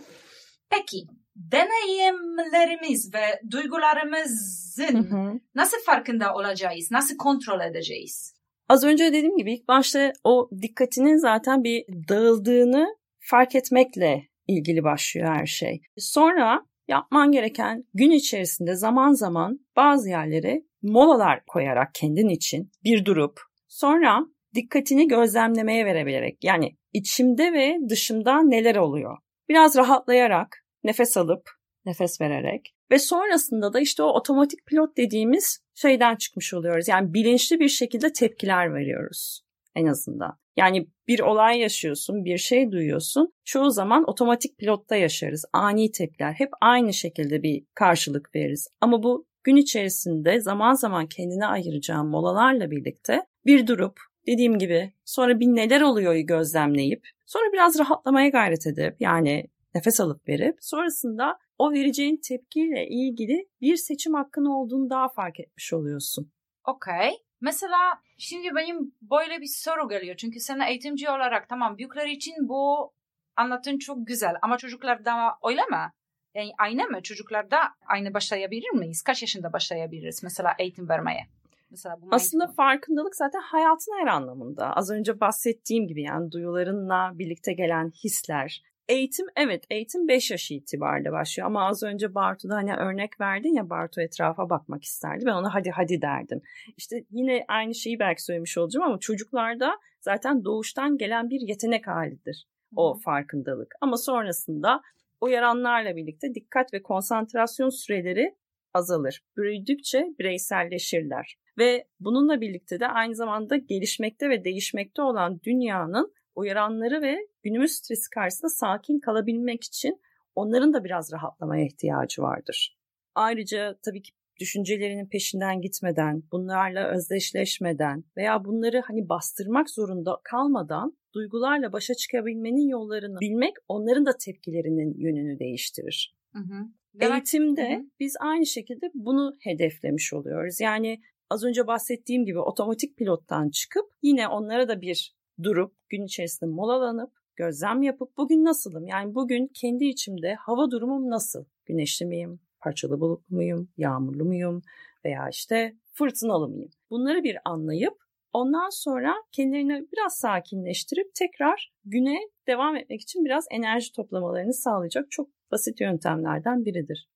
Peki 0.71 0.97
deneyimlerimiz 1.37 3.14
ve 3.14 3.40
duygularımızın 3.50 5.11
hı 5.11 5.16
hı. 5.16 5.40
nasıl 5.54 5.76
farkında 5.87 6.35
olacağız? 6.35 6.90
Nasıl 6.90 7.16
kontrol 7.16 7.61
edeceğiz? 7.61 8.35
Az 8.69 8.85
önce 8.85 9.04
dediğim 9.04 9.37
gibi 9.37 9.54
ilk 9.54 9.69
başta 9.69 10.12
o 10.25 10.50
dikkatinin 10.62 11.16
zaten 11.16 11.64
bir 11.64 11.85
dağıldığını 12.09 12.87
fark 13.21 13.54
etmekle 13.54 14.28
ilgili 14.47 14.85
başlıyor 14.85 15.35
her 15.35 15.47
şey. 15.47 15.81
Sonra 15.99 16.66
yapman 16.88 17.33
gereken 17.33 17.85
gün 17.95 18.11
içerisinde 18.11 18.75
zaman 18.75 19.12
zaman 19.12 19.61
bazı 19.76 20.09
yerlere 20.09 20.62
molalar 20.83 21.45
koyarak 21.47 21.95
kendin 21.95 22.29
için 22.29 22.71
bir 22.85 23.05
durup 23.05 23.41
sonra 23.69 24.26
dikkatini 24.55 25.09
gözlemlemeye 25.09 25.85
verebilerek 25.85 26.45
yani 26.45 26.76
içimde 26.93 27.53
ve 27.53 27.76
dışımda 27.88 28.43
neler 28.43 28.76
oluyor. 28.76 29.19
Biraz 29.49 29.76
rahatlayarak 29.76 30.64
nefes 30.85 31.17
alıp 31.17 31.50
nefes 31.85 32.21
vererek 32.21 32.75
ve 32.91 32.99
sonrasında 32.99 33.73
da 33.73 33.81
işte 33.81 34.03
o 34.03 34.07
otomatik 34.07 34.67
pilot 34.67 34.97
dediğimiz 34.97 35.61
şeyden 35.75 36.17
çıkmış 36.17 36.55
oluyoruz. 36.55 36.88
Yani 36.88 37.14
bilinçli 37.14 37.61
bir 37.61 37.69
şekilde 37.69 38.12
tepkiler 38.12 38.75
veriyoruz 38.75 39.45
en 39.75 39.87
azından. 39.87 40.38
Yani 40.57 40.87
bir 41.09 41.21
olay 41.21 41.59
yaşıyorsun, 41.61 42.25
bir 42.25 42.39
şey 42.39 42.73
duyuyorsun. 42.73 43.33
Çoğu 43.45 43.71
zaman 43.71 44.05
otomatik 44.11 44.59
pilotta 44.59 44.97
yaşarız. 44.97 45.45
Ani 45.53 45.93
tepkiler. 45.93 46.33
Hep 46.33 46.51
aynı 46.61 46.93
şekilde 46.93 47.43
bir 47.43 47.65
karşılık 47.75 48.35
veririz. 48.35 48.69
Ama 48.81 49.03
bu 49.03 49.27
gün 49.45 49.57
içerisinde 49.57 50.41
zaman 50.41 50.75
zaman 50.75 51.07
kendine 51.07 51.47
ayıracağım 51.47 52.09
molalarla 52.09 52.71
birlikte 52.71 53.27
bir 53.47 53.67
durup 53.67 54.01
dediğim 54.27 54.59
gibi 54.59 54.93
sonra 55.05 55.41
bir 55.41 55.47
neler 55.47 55.81
oluyor 55.81 56.15
gözlemleyip 56.15 57.09
sonra 57.27 57.53
biraz 57.53 57.79
rahatlamaya 57.79 58.29
gayret 58.29 58.67
edip 58.67 58.97
yani 59.01 59.45
nefes 59.75 60.01
alıp 60.01 60.29
verip 60.29 60.57
sonrasında 60.61 61.39
o 61.59 61.73
vereceğin 61.73 62.21
tepkiyle 62.29 62.89
ilgili 62.89 63.49
bir 63.61 63.77
seçim 63.77 64.15
hakkın 64.15 64.45
olduğunu 64.45 64.91
daha 64.91 65.09
fark 65.09 65.41
etmiş 65.41 65.73
oluyorsun. 65.73 66.33
Okey. 66.67 67.11
Mesela 67.45 68.01
şimdi 68.19 68.55
benim 68.55 68.95
böyle 69.03 69.41
bir 69.41 69.47
soru 69.47 69.89
geliyor. 69.89 70.17
Çünkü 70.17 70.41
sen 70.41 70.61
eğitimci 70.61 71.11
olarak 71.11 71.49
tamam 71.49 71.79
büyükler 71.79 72.07
için 72.07 72.35
bu 72.49 72.93
anlattığın 73.37 73.79
çok 73.79 74.07
güzel 74.07 74.35
ama 74.43 74.59
çocuklar 74.59 75.05
da 75.05 75.39
öyle 75.49 75.63
mi? 75.63 75.93
Yani 76.35 76.53
aynı 76.59 76.85
mı? 76.85 77.03
Çocuklarda 77.03 77.59
aynı 77.87 78.15
başlayabilir 78.15 78.71
miyiz? 78.71 79.03
Kaç 79.03 79.23
yaşında 79.23 79.53
başlayabiliriz 79.53 80.23
mesela 80.23 80.55
eğitim 80.59 80.89
vermeye? 80.89 81.27
Mesela 81.71 82.03
bu 82.03 82.09
Aslında 82.11 82.47
farkındalık 82.47 83.17
zaten 83.17 83.41
hayatın 83.41 83.93
her 84.01 84.07
anlamında. 84.07 84.77
Az 84.77 84.91
önce 84.91 85.21
bahsettiğim 85.21 85.89
gibi 85.89 86.03
yani 86.03 86.33
duyularınla 86.33 87.11
birlikte 87.15 87.53
gelen 87.53 87.91
hisler, 87.91 88.63
Eğitim 88.88 89.26
evet 89.37 89.64
eğitim 89.71 90.09
5 90.09 90.31
yaş 90.31 90.50
itibariyle 90.50 91.12
başlıyor 91.12 91.47
ama 91.47 91.67
az 91.67 91.83
önce 91.83 92.14
Bartu'da 92.14 92.55
hani 92.55 92.75
örnek 92.75 93.21
verdin 93.21 93.55
ya 93.55 93.71
Bartu 93.71 94.00
etrafa 94.00 94.50
bakmak 94.50 94.85
isterdi. 94.85 95.26
Ben 95.26 95.33
ona 95.33 95.55
hadi 95.55 95.71
hadi 95.71 96.03
derdim. 96.03 96.43
İşte 96.76 97.05
yine 97.11 97.45
aynı 97.49 97.75
şeyi 97.75 97.99
belki 97.99 98.25
söylemiş 98.25 98.59
olacağım 98.59 98.87
ama 98.87 98.99
çocuklarda 98.99 99.79
zaten 100.00 100.45
doğuştan 100.45 100.97
gelen 100.99 101.31
bir 101.31 101.41
yetenek 101.49 101.87
halidir 101.87 102.47
o 102.76 102.99
farkındalık. 103.05 103.75
Ama 103.81 103.97
sonrasında 103.97 104.81
uyaranlarla 105.21 105.97
birlikte 105.97 106.35
dikkat 106.35 106.75
ve 106.75 106.83
konsantrasyon 106.83 107.69
süreleri 107.69 108.35
azalır. 108.75 109.23
Büyüdükçe 109.37 110.07
bireyselleşirler. 110.19 111.37
Ve 111.59 111.87
bununla 112.00 112.41
birlikte 112.41 112.81
de 112.81 112.88
aynı 112.88 113.14
zamanda 113.14 113.57
gelişmekte 113.57 114.31
ve 114.31 114.45
değişmekte 114.45 115.03
olan 115.03 115.41
dünyanın 115.45 116.12
uyaranları 116.35 117.03
ve 117.03 117.17
günümüz 117.43 117.73
stresi 117.73 118.11
karşısında 118.11 118.49
sakin 118.49 119.00
kalabilmek 119.00 119.64
için 119.64 120.00
onların 120.35 120.73
da 120.73 120.85
biraz 120.85 121.12
rahatlamaya 121.12 121.64
ihtiyacı 121.64 122.23
vardır. 122.23 122.79
Ayrıca 123.14 123.79
tabii 123.83 124.03
ki 124.03 124.12
düşüncelerinin 124.41 125.07
peşinden 125.07 125.61
gitmeden, 125.61 126.23
bunlarla 126.33 126.88
özdeşleşmeden 126.88 128.05
veya 128.17 128.45
bunları 128.45 128.81
hani 128.81 129.09
bastırmak 129.09 129.71
zorunda 129.71 130.21
kalmadan 130.25 130.97
duygularla 131.14 131.73
başa 131.73 131.95
çıkabilmenin 131.95 132.69
yollarını 132.69 133.21
bilmek 133.21 133.55
onların 133.69 134.07
da 134.07 134.17
tepkilerinin 134.17 134.95
yönünü 134.99 135.38
değiştirir. 135.38 136.14
Hı 136.33 136.38
hı. 136.38 136.67
Eğitimde 137.00 137.75
hı 137.75 137.81
hı. 137.81 137.87
biz 138.00 138.17
aynı 138.21 138.47
şekilde 138.47 138.91
bunu 138.95 139.37
hedeflemiş 139.41 140.12
oluyoruz. 140.12 140.61
Yani 140.61 141.00
az 141.31 141.45
önce 141.45 141.67
bahsettiğim 141.67 142.25
gibi 142.25 142.38
otomatik 142.38 142.97
pilottan 142.97 143.50
çıkıp 143.50 143.85
yine 144.03 144.29
onlara 144.29 144.69
da 144.69 144.81
bir 144.81 145.14
durup 145.43 145.75
gün 145.88 146.03
içerisinde 146.03 146.50
molalanıp 146.50 147.12
gözlem 147.37 147.83
yapıp 147.83 148.17
bugün 148.17 148.45
nasılım? 148.45 148.87
Yani 148.87 149.14
bugün 149.14 149.50
kendi 149.55 149.85
içimde 149.85 150.35
hava 150.35 150.71
durumum 150.71 151.11
nasıl? 151.11 151.45
Güneşli 151.67 152.07
miyim? 152.07 152.41
Parçalı 152.61 153.00
bulutlu 153.00 153.37
muyum? 153.37 153.69
Yağmurlu 153.76 154.25
muyum? 154.25 154.62
Veya 155.05 155.29
işte 155.29 155.76
fırtınalı 155.93 156.49
mıyım? 156.49 156.71
Bunları 156.91 157.25
bir 157.25 157.37
anlayıp 157.45 157.95
ondan 158.33 158.69
sonra 158.69 159.14
kendilerini 159.33 159.87
biraz 159.93 160.17
sakinleştirip 160.19 161.14
tekrar 161.14 161.73
güne 161.85 162.19
devam 162.47 162.76
etmek 162.76 163.00
için 163.00 163.25
biraz 163.25 163.47
enerji 163.50 163.93
toplamalarını 163.93 164.55
sağlayacak 164.55 165.11
çok 165.11 165.29
basit 165.50 165.81
yöntemlerden 165.81 166.64
biridir. 166.64 167.09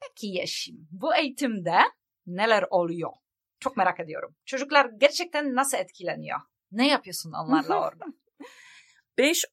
Peki 0.00 0.26
Yeşim, 0.26 0.88
bu 0.90 1.16
eğitimde 1.16 1.76
neler 2.26 2.64
oluyor? 2.70 3.10
Çok 3.60 3.76
merak 3.76 4.00
ediyorum. 4.00 4.36
Çocuklar 4.44 4.90
gerçekten 4.98 5.54
nasıl 5.54 5.78
etkileniyor? 5.78 6.38
Ne 6.74 6.88
yapıyorsun 6.88 7.32
onlarla 7.32 7.80
orada? 7.88 8.04
5-12 9.18 9.44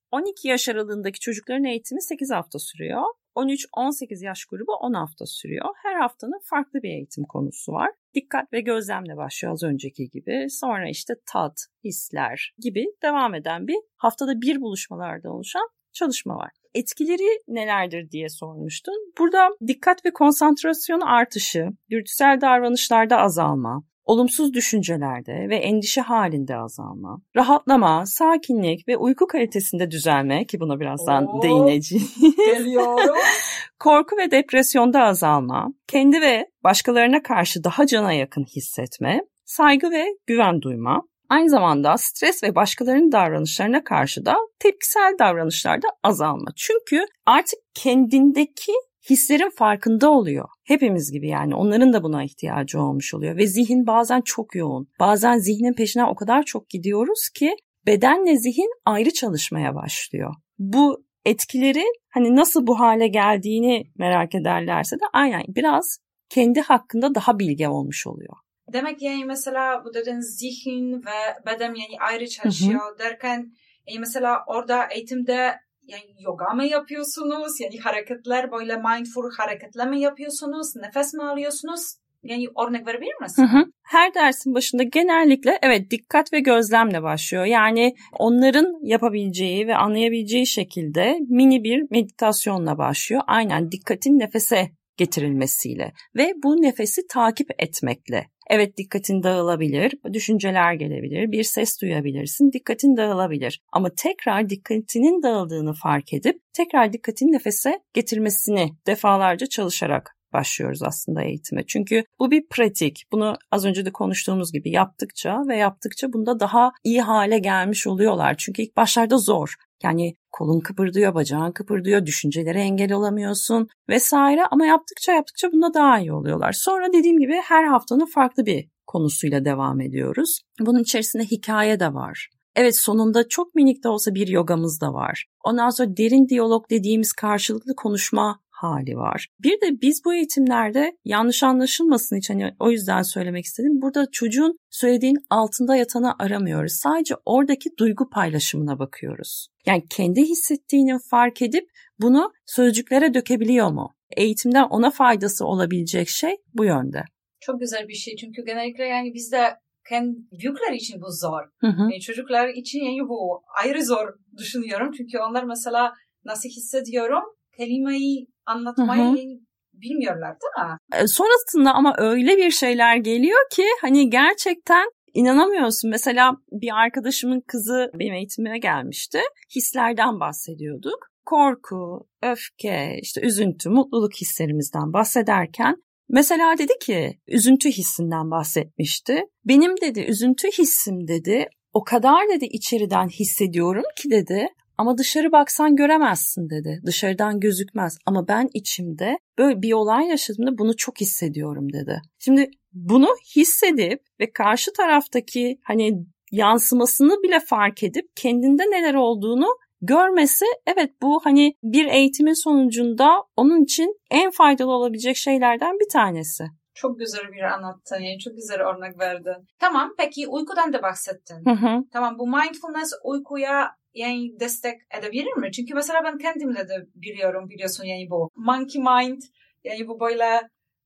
yaş 0.44 0.70
aralığındaki 0.70 1.20
çocukların 1.20 1.64
eğitimi 1.64 2.02
8 2.02 2.32
hafta 2.32 2.60
sürüyor. 2.60 3.04
13-18 3.36 4.26
yaş 4.26 4.46
grubu 4.46 4.74
10 4.74 4.94
hafta 4.94 5.26
sürüyor. 5.26 5.66
Her 5.84 5.96
haftanın 5.96 6.40
farklı 6.44 6.84
bir 6.84 6.90
eğitim 6.90 7.24
konusu 7.24 7.72
var. 7.72 7.90
Dikkat 8.14 8.54
ve 8.54 8.62
gözlemle 8.62 9.18
başlıyor 9.18 9.54
az 9.54 9.64
önceki 9.64 10.10
gibi. 10.10 10.46
Sonra 10.50 10.90
işte 10.90 11.14
tat, 11.26 11.66
hisler 11.84 12.54
gibi 12.58 12.86
devam 13.04 13.36
eden 13.36 13.68
bir 13.68 13.78
haftada 13.98 14.42
bir 14.42 14.62
buluşmalarda 14.62 15.32
oluşan 15.32 15.68
çalışma 15.94 16.36
var. 16.36 16.52
Etkileri 16.74 17.40
nelerdir 17.48 18.12
diye 18.12 18.30
sormuştun. 18.30 19.14
Burada 19.20 19.50
dikkat 19.68 20.06
ve 20.06 20.14
konsantrasyon 20.14 21.02
artışı, 21.02 21.68
dürtüsel 21.90 22.42
davranışlarda 22.42 23.18
azalma, 23.18 23.84
olumsuz 24.12 24.54
düşüncelerde 24.54 25.50
ve 25.50 25.56
endişe 25.56 26.02
halinde 26.02 26.56
azalma, 26.56 27.22
rahatlama, 27.36 28.06
sakinlik 28.06 28.88
ve 28.88 28.98
uyku 28.98 29.28
kalitesinde 29.28 29.92
düzelme 29.92 30.46
ki 30.46 30.60
buna 30.60 30.80
birazdan 30.80 31.28
Oo, 31.28 31.42
değineceğiz. 31.42 32.18
Geliyorum. 32.38 33.16
Korku 33.80 34.18
ve 34.18 34.32
depresyonda 34.32 35.04
azalma, 35.04 35.68
kendi 35.88 36.22
ve 36.22 36.48
başkalarına 36.64 37.24
karşı 37.24 37.64
daha 37.64 37.86
cana 37.86 38.14
yakın 38.14 38.44
hissetme, 38.44 39.22
saygı 39.46 39.92
ve 39.92 40.06
güven 40.28 40.62
duyma, 40.62 41.02
Aynı 41.30 41.50
zamanda 41.50 41.98
stres 41.98 42.44
ve 42.44 42.56
başkalarının 42.56 43.12
davranışlarına 43.12 43.84
karşı 43.84 44.26
da 44.26 44.36
tepkisel 44.60 45.16
davranışlarda 45.20 45.88
azalma. 46.04 46.48
Çünkü 46.56 47.06
artık 47.26 47.60
kendindeki 47.74 48.72
hislerin 49.10 49.50
farkında 49.50 50.10
oluyor. 50.10 50.50
Hepimiz 50.64 51.12
gibi 51.12 51.28
yani 51.28 51.56
onların 51.56 51.94
da 51.94 52.04
buna 52.04 52.24
ihtiyacı 52.24 52.82
olmuş 52.82 53.14
oluyor 53.14 53.38
ve 53.38 53.48
zihin 53.48 53.88
bazen 53.88 54.22
çok 54.22 54.56
yoğun. 54.56 54.88
Bazen 55.00 55.38
zihnin 55.38 55.74
peşine 55.74 56.06
o 56.06 56.16
kadar 56.16 56.44
çok 56.44 56.70
gidiyoruz 56.70 57.30
ki 57.30 57.56
bedenle 57.88 58.38
zihin 58.38 58.70
ayrı 58.86 59.12
çalışmaya 59.12 59.76
başlıyor. 59.76 60.34
Bu 60.60 61.04
etkilerin 61.26 61.94
hani 62.10 62.36
nasıl 62.36 62.68
bu 62.68 62.80
hale 62.80 63.08
geldiğini 63.08 63.84
merak 63.98 64.36
ederlerse 64.36 64.96
de 64.96 65.04
aynen 65.14 65.44
biraz 65.48 65.98
kendi 66.30 66.62
hakkında 66.62 67.16
daha 67.16 67.40
bilge 67.40 67.68
olmuş 67.68 68.08
oluyor. 68.08 68.34
Demek 68.74 69.02
yani 69.02 69.26
mesela 69.26 69.86
bu 69.86 69.94
dediğin 69.94 70.20
zihin 70.20 70.94
ve 70.94 71.46
beden 71.46 71.68
yani 71.68 72.00
ayrı 72.00 72.28
çalışıyor 72.28 72.82
hı 72.82 72.94
hı. 72.96 73.00
derken 73.00 73.52
yani 73.88 74.00
mesela 74.00 74.44
orada 74.48 74.86
eğitimde 74.86 75.56
yani 75.92 76.16
yoga 76.20 76.54
mı 76.54 76.66
yapıyorsunuz? 76.66 77.60
Yani 77.60 77.80
hareketler 77.80 78.52
böyle 78.52 78.76
mindful 78.76 79.32
hareketler 79.38 79.90
mi 79.90 80.02
yapıyorsunuz? 80.02 80.76
Nefes 80.76 81.14
mi 81.14 81.24
alıyorsunuz? 81.24 81.96
Yani 82.24 82.48
örnek 82.68 82.88
verebilir 82.88 83.22
misin? 83.22 83.44
Hı 83.44 83.58
hı. 83.58 83.66
Her 83.84 84.14
dersin 84.14 84.54
başında 84.56 84.84
genellikle 84.84 85.60
evet 85.62 85.92
dikkat 85.92 86.34
ve 86.34 86.40
gözlemle 86.40 87.04
başlıyor. 87.04 87.46
Yani 87.46 87.96
onların 88.20 88.80
yapabileceği 88.84 89.68
ve 89.68 89.76
anlayabileceği 89.76 90.48
şekilde 90.48 91.18
mini 91.30 91.64
bir 91.64 91.92
meditasyonla 91.92 92.78
başlıyor. 92.78 93.22
Aynen 93.28 93.72
dikkatin 93.72 94.20
nefese 94.20 94.72
getirilmesiyle 94.98 95.94
ve 96.16 96.34
bu 96.44 96.62
nefesi 96.62 97.02
takip 97.08 97.48
etmekle. 97.60 98.28
Evet 98.54 98.78
dikkatin 98.78 99.24
dağılabilir, 99.24 99.94
düşünceler 100.14 100.74
gelebilir, 100.74 101.32
bir 101.32 101.44
ses 101.44 101.82
duyabilirsin, 101.82 102.52
dikkatin 102.52 102.98
dağılabilir. 102.98 103.62
Ama 103.72 103.90
tekrar 103.98 104.50
dikkatinin 104.50 105.24
dağıldığını 105.24 105.74
fark 105.74 106.14
edip 106.14 106.36
tekrar 106.54 106.94
dikkatin 106.94 107.32
nefese 107.32 107.80
getirmesini 107.94 108.70
defalarca 108.88 109.46
çalışarak 109.46 110.18
başlıyoruz 110.34 110.84
aslında 110.84 111.24
eğitime. 111.24 111.64
Çünkü 111.68 112.04
bu 112.20 112.32
bir 112.32 112.48
pratik. 112.50 113.04
Bunu 113.12 113.38
az 113.52 113.66
önce 113.66 113.86
de 113.86 113.92
konuştuğumuz 113.92 114.52
gibi 114.52 114.70
yaptıkça 114.72 115.42
ve 115.48 115.56
yaptıkça 115.56 116.14
bunda 116.14 116.40
daha 116.40 116.72
iyi 116.84 117.02
hale 117.02 117.40
gelmiş 117.40 117.88
oluyorlar. 117.88 118.36
Çünkü 118.38 118.62
ilk 118.62 118.78
başlarda 118.78 119.18
zor. 119.18 119.56
Yani 119.84 120.16
kolun 120.32 120.60
kıpırdıyor, 120.60 121.16
bacağın 121.16 121.52
kıpırdıyor, 121.52 122.06
düşüncelere 122.06 122.62
engel 122.62 122.94
olamıyorsun 122.94 123.68
vesaire 123.90 124.42
ama 124.52 124.66
yaptıkça 124.66 125.12
yaptıkça 125.12 125.52
bunda 125.52 125.74
daha 125.74 126.00
iyi 126.00 126.14
oluyorlar. 126.14 126.52
Sonra 126.52 126.94
dediğim 126.94 127.20
gibi 127.20 127.34
her 127.44 127.64
haftanın 127.64 128.06
farklı 128.06 128.46
bir 128.46 128.70
konusuyla 128.88 129.46
devam 129.46 129.82
ediyoruz. 129.82 130.42
Bunun 130.60 130.80
içerisinde 130.80 131.24
hikaye 131.24 131.80
de 131.80 131.94
var. 131.94 132.30
Evet 132.56 132.78
sonunda 132.78 133.28
çok 133.28 133.56
minik 133.56 133.84
de 133.84 133.90
olsa 133.90 134.16
bir 134.16 134.28
yogamız 134.28 134.82
da 134.82 134.94
var. 134.94 135.26
Ondan 135.44 135.70
sonra 135.70 135.98
derin 135.98 136.28
diyalog 136.28 136.70
dediğimiz 136.70 137.14
karşılıklı 137.14 137.76
konuşma 137.76 138.40
hali 138.62 138.96
var. 138.96 139.28
Bir 139.40 139.62
de 139.62 139.82
biz 139.82 140.02
bu 140.06 140.14
eğitimlerde 140.14 140.98
yanlış 141.06 141.44
anlaşılmasın 141.44 142.16
için 142.16 142.40
hani 142.40 142.54
o 142.60 142.72
yüzden 142.72 143.02
söylemek 143.02 143.46
istedim. 143.46 143.82
Burada 143.82 144.08
çocuğun 144.12 144.58
söylediğin 144.70 145.18
altında 145.30 145.76
yatanı 145.76 146.14
aramıyoruz. 146.20 146.74
Sadece 146.74 147.16
oradaki 147.26 147.70
duygu 147.80 148.10
paylaşımına 148.10 148.80
bakıyoruz. 148.80 149.48
Yani 149.66 149.84
kendi 149.90 150.22
hissettiğini 150.22 151.00
fark 151.10 151.42
edip 151.42 151.70
bunu 152.00 152.32
sözcüklere 152.46 153.14
dökebiliyor 153.14 153.72
mu? 153.72 153.94
Eğitimden 154.18 154.64
ona 154.64 154.92
faydası 154.92 155.46
olabilecek 155.46 156.10
şey 156.10 156.36
bu 156.54 156.66
yönde. 156.66 157.04
Çok 157.40 157.60
güzel 157.60 157.88
bir 157.88 157.94
şey 157.94 158.16
çünkü 158.16 158.46
genellikle 158.46 158.84
yani 158.84 159.14
bizde 159.14 159.42
kendi 159.90 160.18
büyükler 160.32 160.74
için 160.74 161.02
bu 161.02 161.12
zor. 161.12 161.42
Hı 161.58 161.68
hı. 161.68 161.82
Yani 161.82 162.00
çocuklar 162.00 162.50
için 162.50 162.80
yani 162.80 163.10
bu 163.10 163.42
ayrı 163.64 163.86
zor 163.86 164.08
düşünüyorum. 164.38 164.92
Çünkü 164.98 165.18
onlar 165.20 165.44
mesela 165.44 165.94
nasıl 166.26 166.50
hissediyorum 166.50 167.24
kelimeyi 167.58 168.28
anlatmayı 168.46 169.40
bilmiyorlar 169.74 170.30
değil 170.42 170.70
mi? 170.70 170.78
E, 170.94 171.08
sonrasında 171.08 171.74
ama 171.74 171.96
öyle 171.98 172.38
bir 172.38 172.52
şeyler 172.52 172.96
geliyor 172.96 173.40
ki 173.52 173.66
hani 173.82 174.10
gerçekten 174.10 174.86
İnanamıyorsun. 175.14 175.90
Mesela 175.90 176.34
bir 176.52 176.70
arkadaşımın 176.84 177.44
kızı 177.48 177.92
benim 178.00 178.14
eğitimime 178.14 178.60
gelmişti. 178.60 179.20
Hislerden 179.56 180.20
bahsediyorduk. 180.20 181.08
Korku, 181.26 182.08
öfke, 182.24 183.00
işte 183.02 183.22
üzüntü, 183.22 183.70
mutluluk 183.70 184.14
hislerimizden 184.22 184.94
bahsederken 184.94 185.76
mesela 186.10 186.58
dedi 186.58 186.74
ki 186.82 187.20
üzüntü 187.28 187.70
hissinden 187.70 188.32
bahsetmişti. 188.32 189.22
Benim 189.46 189.82
dedi 189.82 190.00
üzüntü 190.00 190.48
hissim 190.48 191.08
dedi 191.08 191.48
o 191.74 191.84
kadar 191.84 192.30
dedi 192.34 192.46
içeriden 192.46 193.08
hissediyorum 193.08 193.84
ki 193.98 194.12
dedi 194.12 194.48
ama 194.82 194.98
dışarı 194.98 195.32
baksan 195.32 195.76
göremezsin 195.76 196.50
dedi. 196.50 196.82
Dışarıdan 196.86 197.40
gözükmez 197.40 197.98
ama 198.06 198.28
ben 198.28 198.50
içimde 198.54 199.18
böyle 199.38 199.62
bir 199.62 199.74
olay 199.74 200.08
yaşadığımda 200.08 200.58
bunu 200.58 200.76
çok 200.78 201.02
hissediyorum 201.02 201.74
dedi. 201.74 202.02
Şimdi 202.20 202.52
bunu 202.74 203.08
hissedip 203.36 204.02
ve 204.20 204.34
karşı 204.34 204.74
taraftaki 204.74 205.60
hani 205.64 206.06
yansımasını 206.32 207.24
bile 207.24 207.40
fark 207.40 207.84
edip 207.84 208.06
kendinde 208.16 208.64
neler 208.64 208.94
olduğunu 208.94 209.48
görmesi 209.82 210.46
evet 210.68 210.92
bu 211.02 211.20
hani 211.24 211.54
bir 211.64 211.86
eğitimin 211.86 212.44
sonucunda 212.44 213.24
onun 213.36 213.64
için 213.64 214.00
en 214.12 214.32
faydalı 214.32 214.72
olabilecek 214.72 215.18
şeylerden 215.18 215.80
bir 215.80 215.90
tanesi. 215.90 216.44
Çok 216.74 217.00
güzel 217.00 217.32
bir 217.32 217.42
anlattın. 217.42 217.96
Yani 217.96 218.20
çok 218.20 218.36
güzel 218.36 218.62
örnek 218.62 219.00
verdin. 219.00 219.48
Tamam 219.60 219.94
peki 219.98 220.28
uykudan 220.28 220.74
da 220.74 220.82
bahsettin. 220.82 221.46
Hı 221.46 221.52
hı. 221.52 221.84
Tamam 221.94 222.20
bu 222.20 222.28
mindfulness 222.28 222.94
uykuya 223.04 223.81
yani 223.94 224.40
destek 224.40 224.82
edebilir 225.00 225.34
mi? 225.34 225.52
Çünkü 225.52 225.74
mesela 225.74 226.04
ben 226.04 226.18
kendimle 226.18 226.70
de 226.70 226.88
biliyorum 226.96 227.50
biliyorsun 227.50 227.84
yani 227.84 228.10
bu 228.10 228.30
monkey 228.36 228.82
mind 228.82 229.22
yani 229.64 229.88
bu 229.88 230.00
böyle 230.00 230.42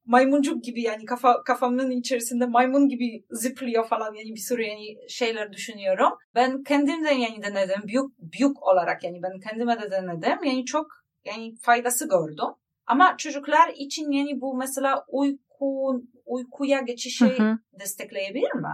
maymuncuk 0.06 0.64
gibi 0.64 0.82
yani 0.82 1.06
kafa 1.06 1.44
kafamın 1.44 1.92
içerisinde 1.92 2.46
maymun 2.46 2.88
gibi 2.88 3.26
zıplıyor 3.30 3.88
falan 3.88 4.14
yani 4.14 4.36
bir 4.36 4.40
sürü 4.40 4.64
yani 4.64 5.10
şeyler 5.10 5.54
düşünüyorum. 5.54 6.12
Ben 6.36 6.64
kendimden 6.64 7.18
yani 7.18 7.44
denedim 7.44 7.82
büyük 7.88 8.18
büyük 8.20 8.64
olarak 8.64 9.04
yani 9.04 9.24
ben 9.24 9.40
kendime 9.40 9.82
de 9.82 9.92
denedim 9.92 10.44
yani 10.44 10.66
çok 10.66 10.88
yani 11.26 11.56
faydası 11.62 12.10
gördüm. 12.10 12.54
Ama 12.88 13.16
çocuklar 13.18 13.74
için 13.76 14.12
yani 14.12 14.42
bu 14.42 14.58
mesela 14.58 15.06
uyku 15.08 16.02
uykuya 16.26 16.82
geçişi 16.82 17.26
hı 17.26 17.44
hı. 17.44 17.58
destekleyebilir 17.80 18.54
mi? 18.54 18.74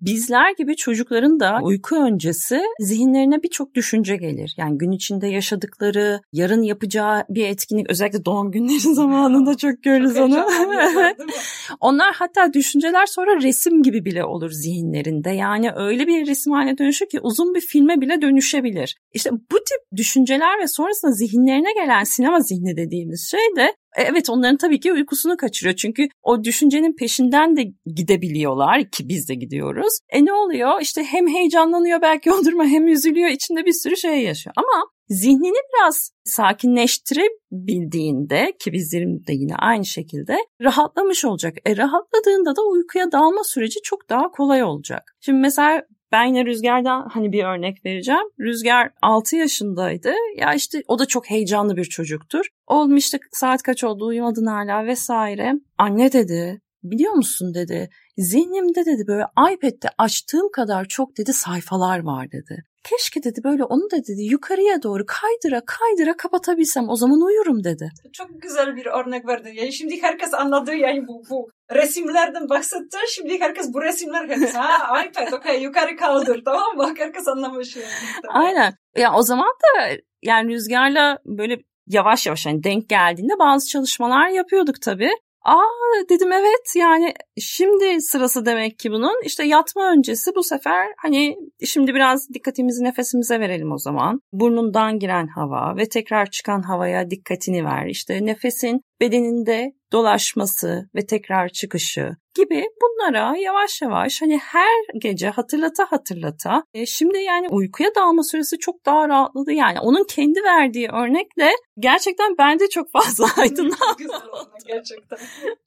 Bizler 0.00 0.54
gibi 0.58 0.76
çocukların 0.76 1.40
da 1.40 1.58
uyku 1.62 1.96
öncesi 1.96 2.60
zihinlerine 2.80 3.42
birçok 3.42 3.74
düşünce 3.74 4.16
gelir. 4.16 4.54
Yani 4.56 4.78
gün 4.78 4.92
içinde 4.92 5.26
yaşadıkları, 5.26 6.20
yarın 6.32 6.62
yapacağı 6.62 7.24
bir 7.28 7.46
etkinlik 7.46 7.90
özellikle 7.90 8.24
doğum 8.24 8.52
günleri 8.52 8.78
zamanında 8.94 9.56
çok 9.56 9.82
görürüz 9.82 10.14
çok 10.14 10.24
onu. 10.24 10.46
Onlar 11.80 12.14
hatta 12.14 12.52
düşünceler 12.52 13.06
sonra 13.06 13.42
resim 13.42 13.82
gibi 13.82 14.04
bile 14.04 14.24
olur 14.24 14.50
zihinlerinde. 14.50 15.30
Yani 15.30 15.70
öyle 15.76 16.06
bir 16.06 16.26
resim 16.26 16.52
haline 16.52 16.78
dönüşür 16.78 17.06
ki 17.06 17.20
uzun 17.20 17.54
bir 17.54 17.60
filme 17.60 18.00
bile 18.00 18.22
dönüşebilir. 18.22 18.96
İşte 19.14 19.30
bu 19.32 19.56
tip 19.56 19.96
düşünceler 19.96 20.58
ve 20.62 20.68
sonrasında 20.68 21.12
zihinlerine 21.12 21.72
gelen 21.72 22.04
sinema 22.04 22.40
zihni 22.40 22.76
dediğimiz 22.76 23.30
şey 23.30 23.56
de 23.56 23.74
evet 23.96 24.30
onların 24.30 24.56
tabii 24.56 24.80
ki 24.80 24.92
uykusunu 24.92 25.36
kaçırıyor. 25.36 25.76
Çünkü 25.76 26.08
o 26.22 26.44
düşüncenin 26.44 26.96
peşinden 26.96 27.56
de 27.56 27.64
gidebiliyorlar 27.94 28.90
ki 28.90 29.08
biz 29.08 29.28
de 29.28 29.34
gidiyoruz. 29.34 29.98
E 30.08 30.24
ne 30.24 30.32
oluyor? 30.32 30.80
İşte 30.80 31.04
hem 31.04 31.28
heyecanlanıyor 31.28 32.02
belki 32.02 32.32
o 32.40 32.44
duruma 32.44 32.64
hem 32.64 32.88
üzülüyor. 32.88 33.28
içinde 33.28 33.64
bir 33.64 33.72
sürü 33.72 33.96
şey 33.96 34.22
yaşıyor. 34.22 34.54
Ama 34.56 34.84
zihnini 35.08 35.58
biraz 35.74 36.10
sakinleştirebildiğinde 36.24 38.52
ki 38.60 38.72
bizim 38.72 39.26
de 39.26 39.32
yine 39.32 39.56
aynı 39.56 39.84
şekilde 39.84 40.36
rahatlamış 40.62 41.24
olacak. 41.24 41.54
E 41.66 41.76
rahatladığında 41.76 42.56
da 42.56 42.62
uykuya 42.62 43.12
dalma 43.12 43.44
süreci 43.44 43.80
çok 43.82 44.10
daha 44.10 44.30
kolay 44.30 44.62
olacak. 44.62 45.16
Şimdi 45.20 45.38
mesela 45.38 45.82
ben 46.12 46.24
yine 46.24 46.44
Rüzgar'dan 46.44 47.08
hani 47.08 47.32
bir 47.32 47.44
örnek 47.44 47.84
vereceğim. 47.84 48.24
Rüzgar 48.40 48.90
6 49.02 49.36
yaşındaydı. 49.36 50.12
Ya 50.36 50.54
işte 50.54 50.82
o 50.88 50.98
da 50.98 51.06
çok 51.06 51.30
heyecanlı 51.30 51.76
bir 51.76 51.84
çocuktur. 51.84 52.46
Oğlum 52.66 52.96
işte 52.96 53.18
saat 53.32 53.62
kaç 53.62 53.84
oldu 53.84 54.06
uyumadın 54.06 54.46
hala 54.46 54.86
vesaire. 54.86 55.54
Anne 55.78 56.12
dedi 56.12 56.60
biliyor 56.82 57.12
musun 57.12 57.54
dedi. 57.54 57.88
Zihnimde 58.16 58.86
dedi 58.86 59.06
böyle 59.06 59.24
iPad'de 59.52 59.88
açtığım 59.98 60.50
kadar 60.52 60.84
çok 60.84 61.18
dedi 61.18 61.32
sayfalar 61.32 61.98
var 61.98 62.32
dedi. 62.32 62.64
Keşke 62.84 63.22
dedi 63.22 63.40
böyle 63.44 63.64
onu 63.64 63.90
da 63.90 63.96
dedi 63.96 64.22
yukarıya 64.22 64.82
doğru 64.82 65.04
kaydıra 65.06 65.62
kaydıra 65.66 66.16
kapatabilsem 66.16 66.88
o 66.88 66.96
zaman 66.96 67.20
uyurum 67.20 67.64
dedi. 67.64 67.90
Çok 68.12 68.42
güzel 68.42 68.76
bir 68.76 68.86
örnek 68.86 69.26
verdin. 69.26 69.52
Yani 69.52 69.72
şimdi 69.72 70.02
herkes 70.02 70.34
anladı 70.34 70.74
yani 70.74 71.06
bu, 71.08 71.22
bu 71.30 71.48
resimlerden 71.74 72.48
bahsetti. 72.48 72.98
Şimdi 73.08 73.40
herkes 73.40 73.74
bu 73.74 73.82
resimler 73.82 74.28
herkes 74.28 74.54
ha 74.54 75.02
iPad 75.04 75.32
okey 75.32 75.62
yukarı 75.62 75.96
kaldır 75.96 76.42
tamam 76.44 76.76
mı? 76.76 76.94
Herkes 76.98 77.28
anlamış 77.28 77.76
yani. 77.76 77.86
Aynen. 78.28 78.74
Ya 78.96 79.14
o 79.14 79.22
zaman 79.22 79.48
da 79.48 79.88
yani 80.22 80.54
rüzgarla 80.54 81.18
böyle 81.26 81.58
yavaş 81.86 82.26
yavaş 82.26 82.46
hani 82.46 82.64
denk 82.64 82.88
geldiğinde 82.88 83.38
bazı 83.38 83.68
çalışmalar 83.68 84.28
yapıyorduk 84.28 84.82
tabii. 84.82 85.10
Aa 85.44 86.08
dedim 86.10 86.32
evet 86.32 86.72
yani 86.76 87.14
şimdi 87.40 88.00
sırası 88.00 88.46
demek 88.46 88.78
ki 88.78 88.90
bunun. 88.90 89.22
İşte 89.24 89.44
yatma 89.44 89.92
öncesi 89.92 90.30
bu 90.34 90.42
sefer 90.42 90.86
hani 91.02 91.36
şimdi 91.64 91.94
biraz 91.94 92.28
dikkatimizi 92.34 92.84
nefesimize 92.84 93.40
verelim 93.40 93.72
o 93.72 93.78
zaman. 93.78 94.20
Burnundan 94.32 94.98
giren 94.98 95.26
hava 95.26 95.76
ve 95.76 95.88
tekrar 95.88 96.30
çıkan 96.30 96.62
havaya 96.62 97.10
dikkatini 97.10 97.64
ver. 97.64 97.86
İşte 97.86 98.26
nefesin 98.26 98.80
bedeninde 99.00 99.72
dolaşması 99.92 100.88
ve 100.94 101.06
tekrar 101.06 101.48
çıkışı 101.48 102.10
gibi 102.38 102.64
bunlara 102.82 103.36
yavaş 103.36 103.82
yavaş 103.82 104.22
hani 104.22 104.38
her 104.38 104.98
gece 105.00 105.28
hatırlata 105.28 105.86
hatırlata 105.92 106.62
e, 106.74 106.86
şimdi 106.86 107.18
yani 107.18 107.48
uykuya 107.50 107.94
dalma 107.94 108.22
süresi 108.22 108.58
çok 108.58 108.86
daha 108.86 109.08
rahatladı 109.08 109.52
yani 109.52 109.80
onun 109.80 110.04
kendi 110.04 110.42
verdiği 110.44 110.88
örnekle 110.88 111.50
gerçekten 111.78 112.38
bende 112.38 112.68
çok 112.68 112.92
fazla 112.92 113.26
aydınlandı. 113.36 113.98
Güzel 113.98 114.20
gerçekten. 114.66 115.18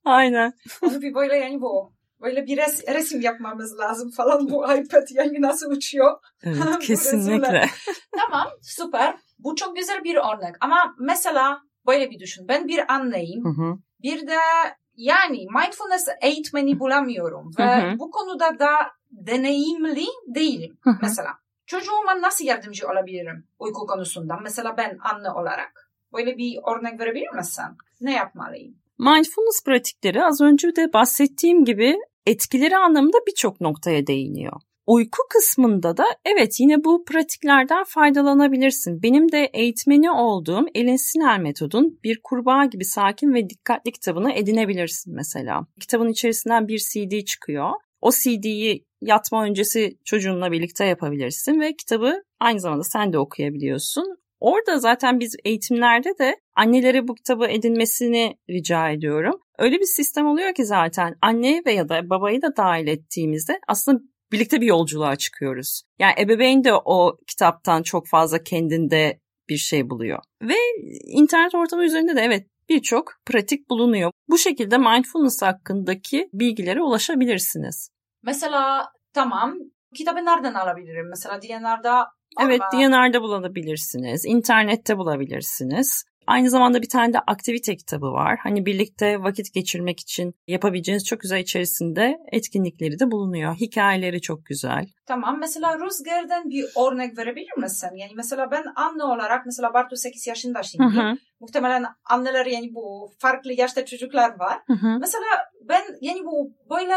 Aynen. 0.05 0.53
Onu 0.81 1.01
bir 1.01 1.13
böyle 1.13 1.35
yani 1.35 1.61
bu 1.61 1.93
böyle 2.21 2.45
bir 2.45 2.57
res, 2.57 2.87
resim 2.87 3.21
yapmamız 3.21 3.79
lazım 3.79 4.11
falan 4.11 4.49
bu 4.49 4.63
iPad 4.63 5.07
yani 5.11 5.41
nasıl 5.41 5.71
uçuyor. 5.71 6.17
Evet 6.43 6.79
kesinlikle. 6.81 7.65
tamam 8.17 8.47
süper. 8.61 9.15
Bu 9.39 9.55
çok 9.55 9.75
güzel 9.75 10.03
bir 10.03 10.15
örnek 10.15 10.55
ama 10.61 10.95
mesela 10.99 11.61
böyle 11.87 12.09
bir 12.09 12.19
düşün. 12.19 12.47
Ben 12.47 12.67
bir 12.67 12.93
anneyim. 12.93 13.45
Hı 13.45 13.49
hı. 13.49 13.77
Bir 14.03 14.27
de 14.27 14.37
yani 15.01 15.37
mindfulness 15.37 16.07
eğitmeni 16.21 16.79
bulamıyorum 16.79 17.51
ve 17.59 17.63
hı 17.63 17.91
hı. 17.91 17.99
bu 17.99 18.11
konuda 18.11 18.59
da 18.59 18.71
deneyimli 19.11 20.05
değilim. 20.27 20.77
Hı 20.81 20.89
hı. 20.89 20.97
Mesela 21.01 21.29
çocuğuma 21.65 22.21
nasıl 22.21 22.45
yardımcı 22.45 22.87
olabilirim 22.87 23.47
uyku 23.59 23.85
konusunda? 23.85 24.37
Mesela 24.43 24.77
ben 24.77 24.97
anne 25.13 25.29
olarak. 25.31 25.91
Böyle 26.13 26.37
bir 26.37 26.59
örnek 26.75 26.99
verebilir 26.99 27.29
misin? 27.29 27.65
Ne 28.01 28.13
yapmalıyım? 28.13 28.75
Mindfulness 28.99 29.63
pratikleri 29.65 30.23
az 30.23 30.41
önce 30.41 30.75
de 30.75 30.93
bahsettiğim 30.93 31.65
gibi 31.65 31.95
etkileri 32.25 32.77
anlamında 32.77 33.17
birçok 33.27 33.61
noktaya 33.61 34.07
değiniyor. 34.07 34.61
Uyku 34.91 35.21
kısmında 35.29 35.97
da 35.97 36.03
evet 36.25 36.59
yine 36.59 36.83
bu 36.83 37.05
pratiklerden 37.05 37.83
faydalanabilirsin. 37.83 39.03
Benim 39.03 39.31
de 39.31 39.49
eğitmeni 39.53 40.11
olduğum 40.11 40.65
Elin 40.75 40.95
Sinel 40.95 41.39
metodun 41.39 41.99
bir 42.03 42.19
kurbağa 42.23 42.65
gibi 42.65 42.85
sakin 42.85 43.33
ve 43.33 43.49
dikkatli 43.49 43.91
kitabını 43.91 44.33
edinebilirsin 44.33 45.15
mesela. 45.15 45.67
Kitabın 45.79 46.09
içerisinden 46.09 46.67
bir 46.67 46.77
CD 46.77 47.25
çıkıyor. 47.25 47.69
O 48.01 48.11
CD'yi 48.11 48.85
yatma 49.01 49.43
öncesi 49.43 49.97
çocuğunla 50.05 50.51
birlikte 50.51 50.85
yapabilirsin 50.85 51.59
ve 51.59 51.75
kitabı 51.75 52.23
aynı 52.39 52.59
zamanda 52.59 52.83
sen 52.83 53.13
de 53.13 53.17
okuyabiliyorsun. 53.17 54.17
Orada 54.39 54.79
zaten 54.79 55.19
biz 55.19 55.35
eğitimlerde 55.45 56.17
de 56.19 56.35
annelere 56.55 57.07
bu 57.07 57.15
kitabı 57.15 57.45
edinmesini 57.45 58.37
rica 58.49 58.89
ediyorum. 58.89 59.39
Öyle 59.57 59.79
bir 59.79 59.85
sistem 59.85 60.25
oluyor 60.25 60.53
ki 60.53 60.65
zaten 60.65 61.15
anne 61.21 61.61
ve 61.65 61.71
ya 61.71 61.89
da 61.89 62.09
babayı 62.09 62.41
da 62.41 62.57
dahil 62.57 62.87
ettiğimizde 62.87 63.59
aslında 63.67 64.01
birlikte 64.31 64.61
bir 64.61 64.65
yolculuğa 64.65 65.15
çıkıyoruz. 65.15 65.83
Yani 65.99 66.13
ebeveyn 66.19 66.63
de 66.63 66.73
o 66.73 67.17
kitaptan 67.27 67.83
çok 67.83 68.07
fazla 68.07 68.43
kendinde 68.43 69.19
bir 69.49 69.57
şey 69.57 69.89
buluyor. 69.89 70.19
Ve 70.41 70.55
internet 71.05 71.55
ortamı 71.55 71.85
üzerinde 71.85 72.15
de 72.15 72.21
evet 72.21 72.47
birçok 72.69 73.13
pratik 73.25 73.69
bulunuyor. 73.69 74.11
Bu 74.29 74.37
şekilde 74.37 74.77
mindfulness 74.77 75.41
hakkındaki 75.41 76.29
bilgilere 76.33 76.81
ulaşabilirsiniz. 76.81 77.89
Mesela 78.23 78.91
tamam 79.13 79.57
kitabı 79.95 80.25
nereden 80.25 80.53
alabilirim? 80.53 81.09
Mesela 81.09 81.41
DNR'da 81.41 82.07
Evet, 82.39 82.61
DNR'da 82.73 83.21
bulabilirsiniz, 83.21 84.25
internette 84.25 84.97
bulabilirsiniz. 84.97 86.05
Aynı 86.31 86.49
zamanda 86.49 86.81
bir 86.81 86.89
tane 86.89 87.13
de 87.13 87.19
aktivite 87.19 87.75
kitabı 87.75 88.11
var. 88.11 88.39
Hani 88.43 88.65
birlikte 88.65 89.23
vakit 89.23 89.53
geçirmek 89.53 89.99
için 89.99 90.33
yapabileceğiniz 90.47 91.05
çok 91.05 91.19
güzel 91.19 91.39
içerisinde 91.39 92.17
etkinlikleri 92.31 92.99
de 92.99 93.11
bulunuyor. 93.11 93.55
Hikayeleri 93.55 94.21
çok 94.21 94.45
güzel. 94.45 94.85
Tamam. 95.05 95.39
Mesela 95.39 95.79
Rüzgar'dan 95.79 96.49
bir 96.49 96.63
örnek 96.63 97.17
verebilir 97.17 97.57
misin? 97.57 97.89
Yani 97.95 98.11
mesela 98.15 98.51
ben 98.51 98.63
anne 98.75 99.03
olarak 99.03 99.45
mesela 99.45 99.73
Bartu 99.73 99.95
8 99.95 100.27
yaşında 100.27 100.63
şimdi. 100.63 100.83
Hı 100.83 101.01
hı. 101.01 101.17
Muhtemelen 101.39 101.85
anneler 102.09 102.45
yani 102.45 102.75
bu 102.75 103.11
farklı 103.19 103.53
yaşta 103.53 103.85
çocuklar 103.85 104.39
var. 104.39 104.59
Hı 104.67 104.73
hı. 104.73 104.97
Mesela 104.99 105.25
ben 105.69 105.83
yani 106.01 106.25
bu 106.25 106.53
böyle 106.69 106.95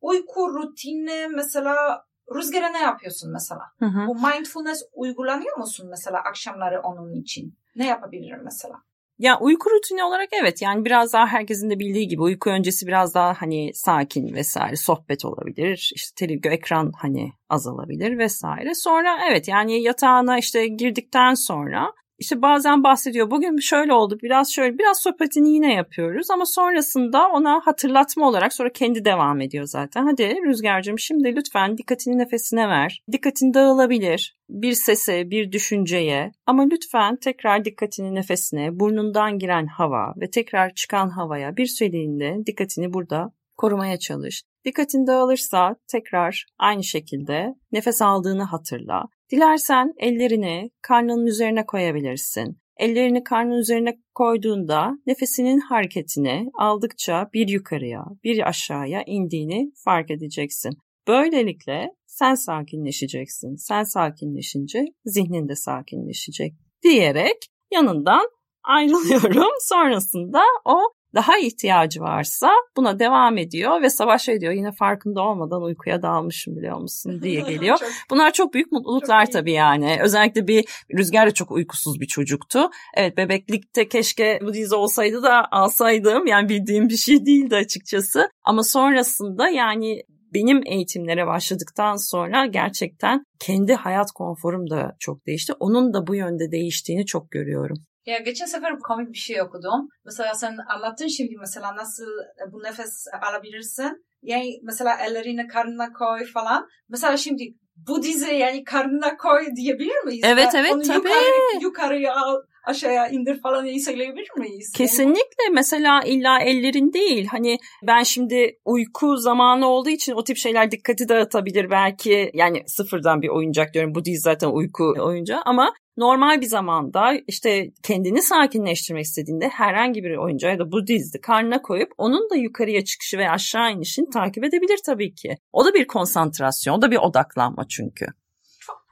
uyku 0.00 0.54
rutini 0.54 1.28
mesela 1.34 2.04
rüzgara 2.34 2.68
ne 2.68 2.82
yapıyorsun 2.82 3.32
mesela? 3.32 3.62
Hı 3.78 3.86
hı. 3.86 4.06
Bu 4.06 4.14
mindfulness 4.14 4.82
uygulanıyor 4.92 5.58
musun 5.58 5.86
mesela 5.90 6.18
akşamları 6.18 6.80
onun 6.80 7.14
için? 7.14 7.58
Ne 7.76 7.86
yapabilirim 7.86 8.40
mesela? 8.44 8.74
Ya 9.18 9.38
uyku 9.40 9.70
rutini 9.70 10.04
olarak 10.04 10.28
evet 10.42 10.62
yani 10.62 10.84
biraz 10.84 11.12
daha 11.12 11.26
herkesin 11.26 11.70
de 11.70 11.78
bildiği 11.78 12.08
gibi 12.08 12.22
uyku 12.22 12.50
öncesi 12.50 12.86
biraz 12.86 13.14
daha 13.14 13.34
hani 13.42 13.70
sakin 13.74 14.34
vesaire 14.34 14.76
sohbet 14.76 15.24
olabilir. 15.24 15.92
İşte 15.94 16.26
televizyon 16.26 16.52
ekran 16.52 16.92
hani 16.96 17.32
azalabilir 17.48 18.18
vesaire. 18.18 18.74
Sonra 18.74 19.18
evet 19.30 19.48
yani 19.48 19.82
yatağına 19.82 20.38
işte 20.38 20.66
girdikten 20.66 21.34
sonra 21.34 21.92
işte 22.18 22.42
bazen 22.42 22.84
bahsediyor 22.84 23.30
bugün 23.30 23.56
şöyle 23.56 23.92
oldu 23.92 24.18
biraz 24.22 24.52
şöyle 24.52 24.78
biraz 24.78 25.02
sohbetini 25.02 25.50
yine 25.50 25.74
yapıyoruz 25.74 26.30
ama 26.30 26.46
sonrasında 26.46 27.28
ona 27.28 27.60
hatırlatma 27.64 28.28
olarak 28.28 28.52
sonra 28.52 28.72
kendi 28.72 29.04
devam 29.04 29.40
ediyor 29.40 29.64
zaten. 29.64 30.06
Hadi 30.06 30.36
Rüzgar'cığım 30.46 30.98
şimdi 30.98 31.36
lütfen 31.36 31.78
dikkatini 31.78 32.18
nefesine 32.18 32.68
ver. 32.68 33.02
Dikkatin 33.12 33.54
dağılabilir 33.54 34.36
bir 34.48 34.72
sese 34.72 35.30
bir 35.30 35.52
düşünceye 35.52 36.32
ama 36.46 36.68
lütfen 36.72 37.16
tekrar 37.16 37.64
dikkatini 37.64 38.14
nefesine 38.14 38.80
burnundan 38.80 39.38
giren 39.38 39.66
hava 39.66 40.14
ve 40.20 40.30
tekrar 40.30 40.74
çıkan 40.74 41.08
havaya 41.08 41.56
bir 41.56 41.66
süreliğinde 41.66 42.46
dikkatini 42.46 42.92
burada 42.92 43.32
korumaya 43.56 43.98
çalış. 43.98 44.42
Dikkatin 44.64 45.06
dağılırsa 45.06 45.76
tekrar 45.88 46.46
aynı 46.58 46.84
şekilde 46.84 47.54
nefes 47.72 48.02
aldığını 48.02 48.42
hatırla. 48.42 49.04
Dilersen 49.32 49.92
ellerini 49.98 50.70
karnının 50.82 51.26
üzerine 51.26 51.66
koyabilirsin. 51.66 52.58
Ellerini 52.76 53.24
karnın 53.24 53.58
üzerine 53.58 53.98
koyduğunda 54.14 54.92
nefesinin 55.06 55.60
hareketini 55.60 56.50
aldıkça 56.58 57.30
bir 57.34 57.48
yukarıya, 57.48 58.04
bir 58.24 58.48
aşağıya 58.48 59.02
indiğini 59.06 59.72
fark 59.84 60.10
edeceksin. 60.10 60.72
Böylelikle 61.08 61.90
sen 62.06 62.34
sakinleşeceksin. 62.34 63.56
Sen 63.56 63.82
sakinleşince 63.82 64.84
zihnin 65.04 65.48
de 65.48 65.56
sakinleşecek 65.56 66.54
diyerek 66.82 67.36
yanından 67.72 68.28
ayrılıyorum. 68.64 69.52
Sonrasında 69.60 70.42
o 70.64 70.78
daha 71.16 71.38
ihtiyacı 71.38 72.00
varsa 72.00 72.50
buna 72.76 72.98
devam 72.98 73.38
ediyor 73.38 73.82
ve 73.82 73.90
savaş 73.90 74.22
şey 74.22 74.40
diyor 74.40 74.52
yine 74.52 74.72
farkında 74.72 75.22
olmadan 75.22 75.62
uykuya 75.62 76.02
dalmışım 76.02 76.56
biliyor 76.56 76.78
musun 76.78 77.22
diye 77.22 77.40
geliyor. 77.40 77.76
çok, 77.76 77.88
Bunlar 78.10 78.32
çok 78.32 78.54
büyük 78.54 78.72
mutluluklar 78.72 79.24
çok 79.24 79.32
tabii 79.32 79.52
yani. 79.52 79.98
Özellikle 80.02 80.48
bir 80.48 80.64
Rüzgar 80.98 81.26
da 81.26 81.30
çok 81.30 81.50
uykusuz 81.50 82.00
bir 82.00 82.06
çocuktu. 82.06 82.70
Evet 82.94 83.16
bebeklikte 83.16 83.88
keşke 83.88 84.40
bu 84.42 84.54
dizi 84.54 84.74
olsaydı 84.74 85.22
da 85.22 85.48
alsaydım. 85.50 86.26
Yani 86.26 86.48
bildiğim 86.48 86.88
bir 86.88 86.96
şey 86.96 87.26
değildi 87.26 87.56
açıkçası. 87.56 88.28
Ama 88.44 88.62
sonrasında 88.62 89.48
yani 89.48 90.02
benim 90.34 90.62
eğitimlere 90.66 91.26
başladıktan 91.26 91.96
sonra 91.96 92.46
gerçekten 92.46 93.24
kendi 93.40 93.74
hayat 93.74 94.10
konforum 94.12 94.70
da 94.70 94.96
çok 94.98 95.26
değişti. 95.26 95.52
Onun 95.60 95.94
da 95.94 96.06
bu 96.06 96.14
yönde 96.14 96.50
değiştiğini 96.50 97.06
çok 97.06 97.30
görüyorum. 97.30 97.76
Ya 98.06 98.18
geçen 98.18 98.46
sefer 98.46 98.78
komik 98.78 99.12
bir 99.12 99.18
şey 99.18 99.42
okudum. 99.42 99.88
Mesela 100.04 100.34
sen 100.34 100.56
anlattın 100.68 101.06
şimdi 101.06 101.34
mesela 101.40 101.76
nasıl 101.76 102.06
bu 102.52 102.62
nefes 102.62 103.06
alabilirsin. 103.22 104.06
Yani 104.22 104.60
mesela 104.62 104.96
ellerini 105.06 105.46
karnına 105.46 105.92
koy 105.92 106.24
falan. 106.24 106.68
Mesela 106.88 107.16
şimdi 107.16 107.54
bu 107.76 108.02
dizi 108.02 108.34
yani 108.34 108.64
karnına 108.64 109.16
koy 109.16 109.46
diyebilir 109.56 110.04
miyiz? 110.04 110.24
Evet 110.24 110.54
evet 110.54 110.72
Onu 110.74 110.82
tabii. 110.82 111.08
Yukarı, 111.08 111.62
yukarıya 111.62 112.14
al 112.14 112.36
aşağıya 112.66 113.08
indir 113.08 113.40
falan 113.40 113.66
iyi 113.66 113.80
söyleyebilir 113.80 114.28
miyiz? 114.36 114.72
Kesinlikle 114.76 115.48
mesela 115.52 116.02
illa 116.02 116.40
ellerin 116.40 116.92
değil 116.92 117.26
hani 117.26 117.58
ben 117.82 118.02
şimdi 118.02 118.58
uyku 118.64 119.16
zamanı 119.16 119.68
olduğu 119.68 119.90
için 119.90 120.12
o 120.12 120.24
tip 120.24 120.36
şeyler 120.36 120.70
dikkati 120.70 121.08
dağıtabilir 121.08 121.70
belki 121.70 122.30
yani 122.34 122.62
sıfırdan 122.66 123.22
bir 123.22 123.28
oyuncak 123.28 123.74
diyorum 123.74 123.94
bu 123.94 124.04
değil 124.04 124.18
zaten 124.20 124.48
uyku 124.48 124.94
oyuncağı 125.00 125.40
ama 125.44 125.72
normal 125.96 126.40
bir 126.40 126.46
zamanda 126.46 127.12
işte 127.26 127.70
kendini 127.82 128.22
sakinleştirmek 128.22 129.04
istediğinde 129.04 129.48
herhangi 129.48 130.04
bir 130.04 130.16
oyuncağı 130.16 130.52
ya 130.52 130.58
da 130.58 130.72
bu 130.72 130.86
dizdi 130.86 131.20
karnına 131.20 131.62
koyup 131.62 131.92
onun 131.98 132.30
da 132.30 132.36
yukarıya 132.36 132.84
çıkışı 132.84 133.18
ve 133.18 133.30
aşağı 133.30 133.72
inişini 133.72 134.10
takip 134.10 134.44
edebilir 134.44 134.78
tabii 134.86 135.14
ki. 135.14 135.36
O 135.52 135.64
da 135.64 135.74
bir 135.74 135.86
konsantrasyon, 135.86 136.74
o 136.74 136.82
da 136.82 136.90
bir 136.90 136.96
odaklanma 136.96 137.68
çünkü. 137.68 138.06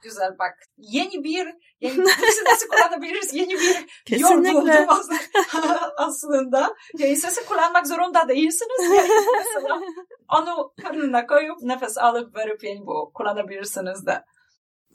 Güzel 0.05 0.39
bak. 0.39 0.53
Yeni 0.77 1.23
bir 1.23 1.47
yani 1.81 2.05
nasıl 2.45 2.67
kullanabiliriz? 2.67 3.33
Yeni 3.33 3.53
bir 3.53 3.85
Kesinlikle. 4.05 4.49
yol 4.49 4.61
buldum 4.61 4.85
aslında. 5.97 6.75
Yani 6.97 7.15
sesi 7.15 7.45
kullanmak 7.45 7.87
zorunda 7.87 8.27
değilsiniz. 8.27 8.97
Yani 8.97 9.09
mesela 9.37 9.81
onu 10.33 10.73
karnına 10.83 11.27
koyup 11.27 11.61
nefes 11.61 11.97
alıp 11.97 12.35
verip 12.35 12.63
yani 12.63 12.85
bu 12.87 13.11
kullanabilirsiniz 13.13 14.05
de. 14.05 14.23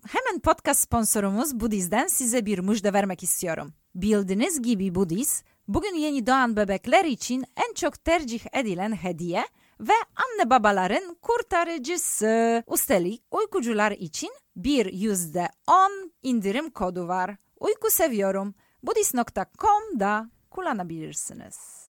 Hemen 0.09 0.41
podcast 0.41 0.81
sponsorumuz 0.81 1.61
Budiz'den 1.61 2.07
size 2.07 2.47
bir 2.47 2.59
müjde 2.59 2.93
vermek 2.93 3.23
istiyorum. 3.23 3.73
Bildiğiniz 3.95 4.63
gibi 4.63 4.95
Budiz, 4.95 5.45
bugün 5.69 5.95
yeni 5.95 6.27
doğan 6.27 6.57
bebekler 6.57 7.05
için 7.05 7.45
en 7.57 7.75
çok 7.75 8.05
tercih 8.05 8.41
edilen 8.53 8.93
hediye 8.93 9.45
ve 9.81 9.93
anne 10.17 10.51
babaların 10.51 11.17
kurtarıcısı. 11.23 12.63
Üstelik 12.75 13.23
uykucular 13.31 13.93
için 13.93 14.31
bir 14.65 14.93
yüzde 14.93 15.49
on 15.69 16.13
indirim 16.23 16.71
kodu 16.71 17.09
var. 17.09 17.37
Uyku 17.61 17.91
seviyorum. 17.91 18.55
Budis.com'da 18.83 20.31
kullanabilirsiniz. 20.51 21.89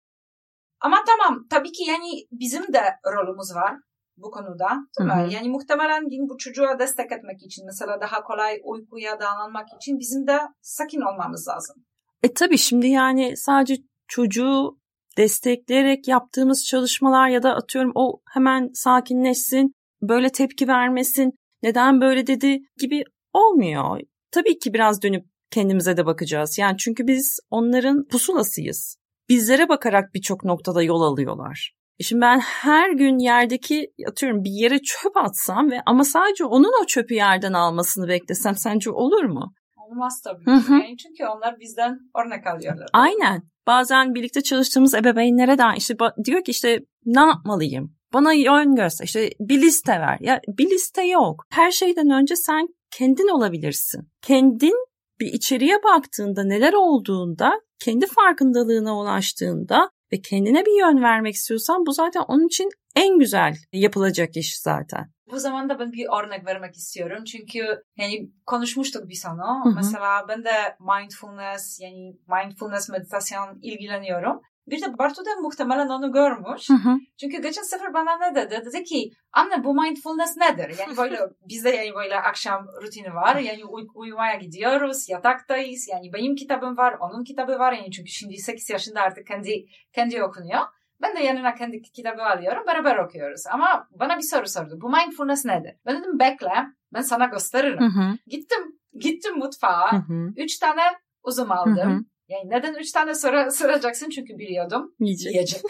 Ama 0.79 0.97
tamam 1.07 1.47
tabii 1.49 1.71
ki 1.71 1.83
yani 1.83 2.27
bizim 2.31 2.73
de 2.73 2.81
rolümüz 3.05 3.55
var 3.55 3.75
bu 4.17 4.31
konuda. 4.31 4.69
Değil 4.99 5.09
mi? 5.09 5.23
Hı 5.23 5.27
hı. 5.27 5.33
Yani 5.33 5.49
muhtemelen 5.49 6.03
bu 6.29 6.37
çocuğa 6.37 6.79
destek 6.79 7.11
etmek 7.11 7.43
için 7.43 7.65
mesela 7.65 8.01
daha 8.01 8.23
kolay 8.23 8.61
uykuya 8.63 9.19
davranmak 9.19 9.67
için 9.75 9.99
bizim 9.99 10.27
de 10.27 10.39
sakin 10.61 11.01
olmamız 11.01 11.47
lazım. 11.47 11.75
E 12.23 12.33
tabii 12.33 12.57
şimdi 12.57 12.87
yani 12.87 13.37
sadece 13.37 13.75
çocuğu 14.07 14.79
destekleyerek 15.17 16.07
yaptığımız 16.07 16.65
çalışmalar 16.65 17.27
ya 17.27 17.43
da 17.43 17.55
atıyorum 17.55 17.91
o 17.95 18.21
hemen 18.33 18.69
sakinleşsin, 18.73 19.73
böyle 20.01 20.29
tepki 20.29 20.67
vermesin, 20.67 21.31
neden 21.63 22.01
böyle 22.01 22.27
dedi 22.27 22.59
gibi 22.79 23.03
olmuyor. 23.33 23.99
Tabii 24.31 24.59
ki 24.59 24.73
biraz 24.73 25.01
dönüp 25.01 25.25
kendimize 25.51 25.97
de 25.97 26.05
bakacağız. 26.05 26.57
Yani 26.57 26.77
çünkü 26.77 27.07
biz 27.07 27.39
onların 27.49 28.07
pusulasıyız. 28.07 28.97
Bizlere 29.29 29.69
bakarak 29.69 30.13
birçok 30.13 30.43
noktada 30.43 30.83
yol 30.83 31.01
alıyorlar. 31.01 31.73
E 31.99 32.03
şimdi 32.03 32.21
ben 32.21 32.39
her 32.39 32.91
gün 32.91 33.19
yerdeki 33.19 33.91
atıyorum 34.09 34.43
bir 34.43 34.51
yere 34.51 34.79
çöp 34.79 35.17
atsam 35.17 35.71
ve 35.71 35.81
ama 35.85 36.03
sadece 36.03 36.45
onun 36.45 36.83
o 36.83 36.85
çöpü 36.85 37.13
yerden 37.13 37.53
almasını 37.53 38.07
beklesem 38.07 38.55
sence 38.55 38.91
olur 38.91 39.23
mu? 39.23 39.53
Olmaz 39.77 40.21
tabii. 40.23 40.45
Hı 40.45 40.73
Yani 40.73 40.97
çünkü 40.97 41.25
onlar 41.25 41.59
bizden 41.59 41.99
örnek 42.25 42.47
alıyorlar. 42.47 42.87
Aynen. 42.93 43.41
Bazen 43.67 44.15
birlikte 44.15 44.41
çalıştığımız 44.41 44.93
ebeveynlere 44.93 45.57
de 45.57 45.63
işte 45.77 45.95
diyor 46.25 46.43
ki 46.43 46.51
işte 46.51 46.79
ne 47.05 47.21
yapmalıyım? 47.21 47.95
Bana 48.13 48.33
yön 48.33 48.75
göster. 48.75 49.05
İşte 49.05 49.29
bir 49.39 49.61
liste 49.61 49.91
ver. 49.91 50.17
Ya 50.19 50.41
bir 50.47 50.69
liste 50.69 51.03
yok. 51.03 51.45
Her 51.49 51.71
şeyden 51.71 52.09
önce 52.09 52.35
sen 52.35 52.67
kendin 52.91 53.27
olabilirsin. 53.27 54.09
Kendin 54.21 54.75
bir 55.19 55.33
içeriye 55.33 55.83
baktığında 55.83 56.43
neler 56.43 56.73
olduğunda 56.73 57.61
kendi 57.79 58.07
farkındalığına 58.07 58.99
ulaştığında 58.99 59.89
ve 60.13 60.21
kendine 60.21 60.65
bir 60.65 60.79
yön 60.79 61.03
vermek 61.03 61.35
istiyorsan 61.35 61.85
bu 61.85 61.91
zaten 61.91 62.21
onun 62.27 62.47
için 62.47 62.69
en 62.95 63.19
güzel 63.19 63.55
yapılacak 63.71 64.37
iş 64.37 64.59
zaten. 64.59 65.11
Bu 65.31 65.39
zamanda 65.39 65.79
ben 65.79 65.91
bir 65.91 66.05
örnek 66.23 66.45
vermek 66.45 66.75
istiyorum. 66.75 67.23
Çünkü 67.23 67.83
yani 67.97 68.31
konuşmuştuk 68.45 69.09
bir 69.09 69.15
sana. 69.15 69.63
Mesela 69.75 70.25
ben 70.27 70.43
de 70.43 70.51
mindfulness 70.79 71.79
yani 71.81 72.17
mindfulness 72.27 72.89
meditasyon 72.89 73.59
ilgileniyorum. 73.61 74.41
Bir 74.67 74.81
de 74.81 74.97
Bartu 74.97 75.25
da 75.25 75.29
muhtemelen 75.41 75.87
onu 75.87 76.11
görmüş. 76.11 76.69
Hı 76.69 76.73
hı. 76.73 76.97
Çünkü 77.19 77.41
geçen 77.41 77.61
sefer 77.61 77.93
bana 77.93 78.17
ne 78.17 78.35
dedi? 78.35 78.61
Dedi 78.65 78.83
ki 78.83 79.11
anne 79.31 79.63
bu 79.63 79.81
mindfulness 79.81 80.37
nedir? 80.37 80.75
Yani 80.79 80.97
böyle 80.97 81.19
bizde 81.49 81.69
yani 81.69 81.95
böyle 81.95 82.15
akşam 82.19 82.67
rutini 82.81 83.15
var. 83.15 83.35
Yani 83.35 83.65
uy- 83.65 83.87
uyumaya 83.95 84.35
gidiyoruz, 84.35 85.09
yataktayız. 85.09 85.87
Yani 85.91 86.13
benim 86.13 86.35
kitabım 86.35 86.77
var, 86.77 86.95
onun 86.99 87.23
kitabı 87.23 87.59
var. 87.59 87.73
Yani 87.73 87.91
çünkü 87.91 88.09
şimdi 88.11 88.37
8 88.37 88.69
yaşında 88.69 89.01
artık 89.01 89.27
kendi 89.27 89.65
kendi 89.93 90.23
okunuyor. 90.23 90.61
Ben 91.01 91.15
de 91.15 91.19
yanına 91.19 91.55
kendi 91.55 91.81
kitabı 91.81 92.23
alıyorum, 92.23 92.63
beraber 92.67 92.97
okuyoruz. 92.97 93.43
Ama 93.51 93.87
bana 93.91 94.17
bir 94.17 94.21
soru 94.23 94.47
sordu. 94.47 94.77
Bu 94.81 94.89
mindfulness 94.89 95.45
nedir? 95.45 95.75
Ben 95.85 95.99
dedim 96.01 96.19
bekle, 96.19 96.51
ben 96.93 97.01
sana 97.01 97.25
gösteririm. 97.25 97.79
Hı 97.79 97.85
hı. 97.85 98.17
Gittim, 98.27 98.79
gittim 98.99 99.37
mutfağa. 99.37 99.91
Hı 99.91 99.95
hı. 99.95 100.33
Üç 100.37 100.57
tane 100.59 100.81
uzun 101.23 101.49
aldım. 101.49 101.75
Hı 101.77 101.95
hı. 101.95 101.99
Yani 102.33 102.49
neden 102.49 102.73
üç 102.73 102.91
tane 102.91 103.15
soru 103.15 103.51
soracaksın? 103.51 104.09
Çünkü 104.09 104.37
biliyordum. 104.37 104.95
Yiyecek. 104.99 105.33
Yiyecek. 105.33 105.61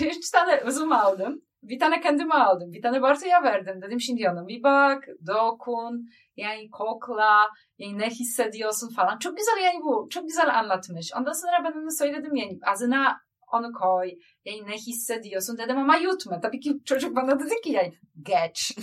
üç 0.16 0.30
tane 0.30 0.62
uzun 0.66 0.90
aldım. 0.90 1.42
Bir 1.62 1.78
tane 1.78 2.00
kendime 2.00 2.34
aldım. 2.34 2.72
Bir 2.72 2.82
tane 2.82 3.02
Bartu'ya 3.02 3.42
verdim. 3.42 3.82
Dedim 3.82 4.00
şimdi 4.00 4.30
ona 4.30 4.48
bir 4.48 4.62
bak, 4.62 5.04
dokun, 5.26 6.06
yani 6.36 6.70
kokla, 6.70 7.48
yani 7.78 7.98
ne 7.98 8.10
hissediyorsun 8.10 8.94
falan. 8.94 9.18
Çok 9.18 9.36
güzel 9.36 9.64
yani 9.64 9.80
bu. 9.84 10.08
Çok 10.10 10.28
güzel 10.28 10.58
anlatmış. 10.58 11.12
Ondan 11.18 11.32
sonra 11.32 11.64
ben 11.64 11.80
onu 11.80 11.90
söyledim 11.90 12.34
yani 12.34 12.58
ağzına 12.66 13.20
onu 13.52 13.72
koy. 13.72 14.10
Yani 14.44 14.66
ne 14.66 14.76
hissediyorsun 14.76 15.58
dedim 15.58 15.78
ama 15.78 15.96
yutma. 15.96 16.40
Tabii 16.40 16.60
ki 16.60 16.74
çocuk 16.84 17.16
bana 17.16 17.40
dedi 17.40 17.60
ki 17.64 17.70
yani 17.70 17.92
geç. 18.22 18.78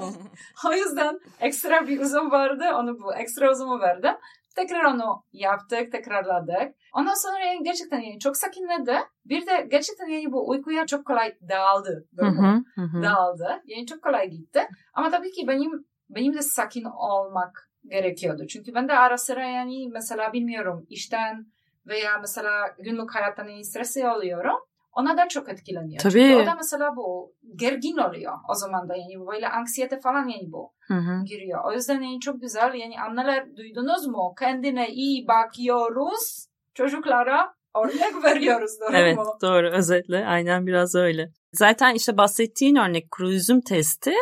o 0.68 0.72
yüzden 0.72 1.18
ekstra 1.40 1.86
bir 1.88 2.00
uzun 2.00 2.30
vardı. 2.30 2.64
Onu 2.74 3.00
bu 3.00 3.14
ekstra 3.14 3.50
uzumu 3.50 3.80
verdim. 3.80 4.14
Tekrar 4.56 4.84
onu 4.84 5.24
yaptık, 5.32 5.92
tekrarladık. 5.92 6.74
Ondan 6.94 7.14
sonra 7.14 7.38
yani 7.38 7.62
gerçekten 7.62 8.00
yani 8.00 8.18
çok 8.18 8.36
sakinledi. 8.36 8.96
Bir 9.24 9.46
de 9.46 9.66
gerçekten 9.70 10.06
yani 10.06 10.32
bu 10.32 10.48
uykuya 10.48 10.86
çok 10.86 11.06
kolay 11.06 11.34
dağıldı. 11.48 12.06
Hı 12.18 12.26
hı, 12.26 12.62
hı. 12.74 13.02
Dağıldı. 13.02 13.62
Yani 13.66 13.86
çok 13.86 14.02
kolay 14.02 14.30
gitti. 14.30 14.68
Ama 14.94 15.10
tabii 15.10 15.30
ki 15.30 15.48
benim 15.48 15.84
benim 16.10 16.34
de 16.34 16.42
sakin 16.42 16.84
olmak 16.84 17.70
gerekiyordu. 17.86 18.46
Çünkü 18.46 18.74
ben 18.74 18.88
de 18.88 18.92
ara 18.92 19.18
sıra 19.18 19.44
yani 19.44 19.88
mesela 19.92 20.32
bilmiyorum 20.32 20.86
işten 20.88 21.46
veya 21.86 22.18
mesela 22.20 22.50
günlük 22.78 23.14
hayattan 23.14 23.48
yani 23.48 23.64
stresi 23.64 24.08
oluyorum. 24.08 24.58
Ona 24.94 25.16
da 25.16 25.28
çok 25.28 25.48
etkileniyor. 25.48 26.02
Tabii. 26.02 26.12
Çünkü 26.12 26.42
o 26.42 26.46
da 26.46 26.54
mesela 26.54 26.96
bu 26.96 27.34
gergin 27.56 27.96
oluyor 27.96 28.32
o 28.50 28.54
zaman 28.54 28.88
da 28.88 28.96
yani 28.96 29.26
böyle 29.26 29.48
anksiyete 29.48 30.00
falan 30.00 30.28
yani 30.28 30.52
bu 30.52 30.72
hı 30.86 30.94
hı. 30.94 31.24
giriyor. 31.24 31.60
O 31.64 31.72
yüzden 31.72 32.00
yani 32.02 32.20
çok 32.20 32.40
güzel 32.40 32.74
yani 32.74 33.00
anneler 33.00 33.56
duydunuz 33.56 34.06
mu? 34.06 34.34
Kendine 34.38 34.88
iyi 34.90 35.28
bakıyoruz 35.28 36.46
çocuklara 36.74 37.54
örnek 37.84 38.24
veriyoruz 38.24 38.80
doğru 38.80 38.96
evet, 38.96 39.16
mu? 39.16 39.24
Evet 39.26 39.42
doğru 39.42 39.70
özetle 39.70 40.26
aynen 40.26 40.66
biraz 40.66 40.94
öyle. 40.94 41.30
Zaten 41.52 41.94
işte 41.94 42.16
bahsettiğin 42.16 42.76
örnek 42.76 43.10
kruzum 43.10 43.60
testi 43.60 44.12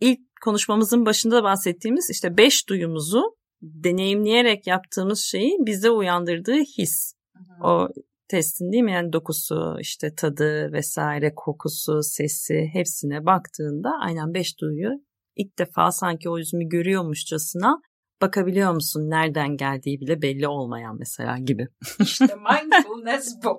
ilk 0.00 0.20
konuşmamızın 0.44 1.06
başında 1.06 1.44
bahsettiğimiz 1.44 2.10
işte 2.10 2.36
beş 2.36 2.68
duyumuzu 2.68 3.36
deneyimleyerek 3.62 4.66
yaptığımız 4.66 5.20
şeyi 5.20 5.56
bize 5.60 5.90
uyandırdığı 5.90 6.58
his. 6.78 7.12
Hı 7.32 7.38
hı. 7.38 7.68
O 7.68 7.88
testin 8.28 8.72
değil 8.72 8.82
mi? 8.82 8.92
Yani 8.92 9.12
dokusu, 9.12 9.76
işte 9.80 10.14
tadı 10.14 10.72
vesaire, 10.72 11.32
kokusu, 11.36 12.02
sesi 12.02 12.70
hepsine 12.72 13.26
baktığında 13.26 13.90
aynen 14.00 14.34
beş 14.34 14.60
duyuyu 14.60 14.90
ilk 15.38 15.58
defa 15.58 15.92
sanki 15.92 16.30
o 16.30 16.38
yüzümü 16.38 16.68
görüyormuşçasına 16.68 17.80
bakabiliyor 18.22 18.72
musun? 18.72 19.10
Nereden 19.10 19.56
geldiği 19.56 20.00
bile 20.00 20.22
belli 20.22 20.48
olmayan 20.48 20.96
mesela 20.98 21.38
gibi. 21.38 21.66
İşte 22.00 22.26
mindfulness 22.26 23.34
bu. 23.44 23.58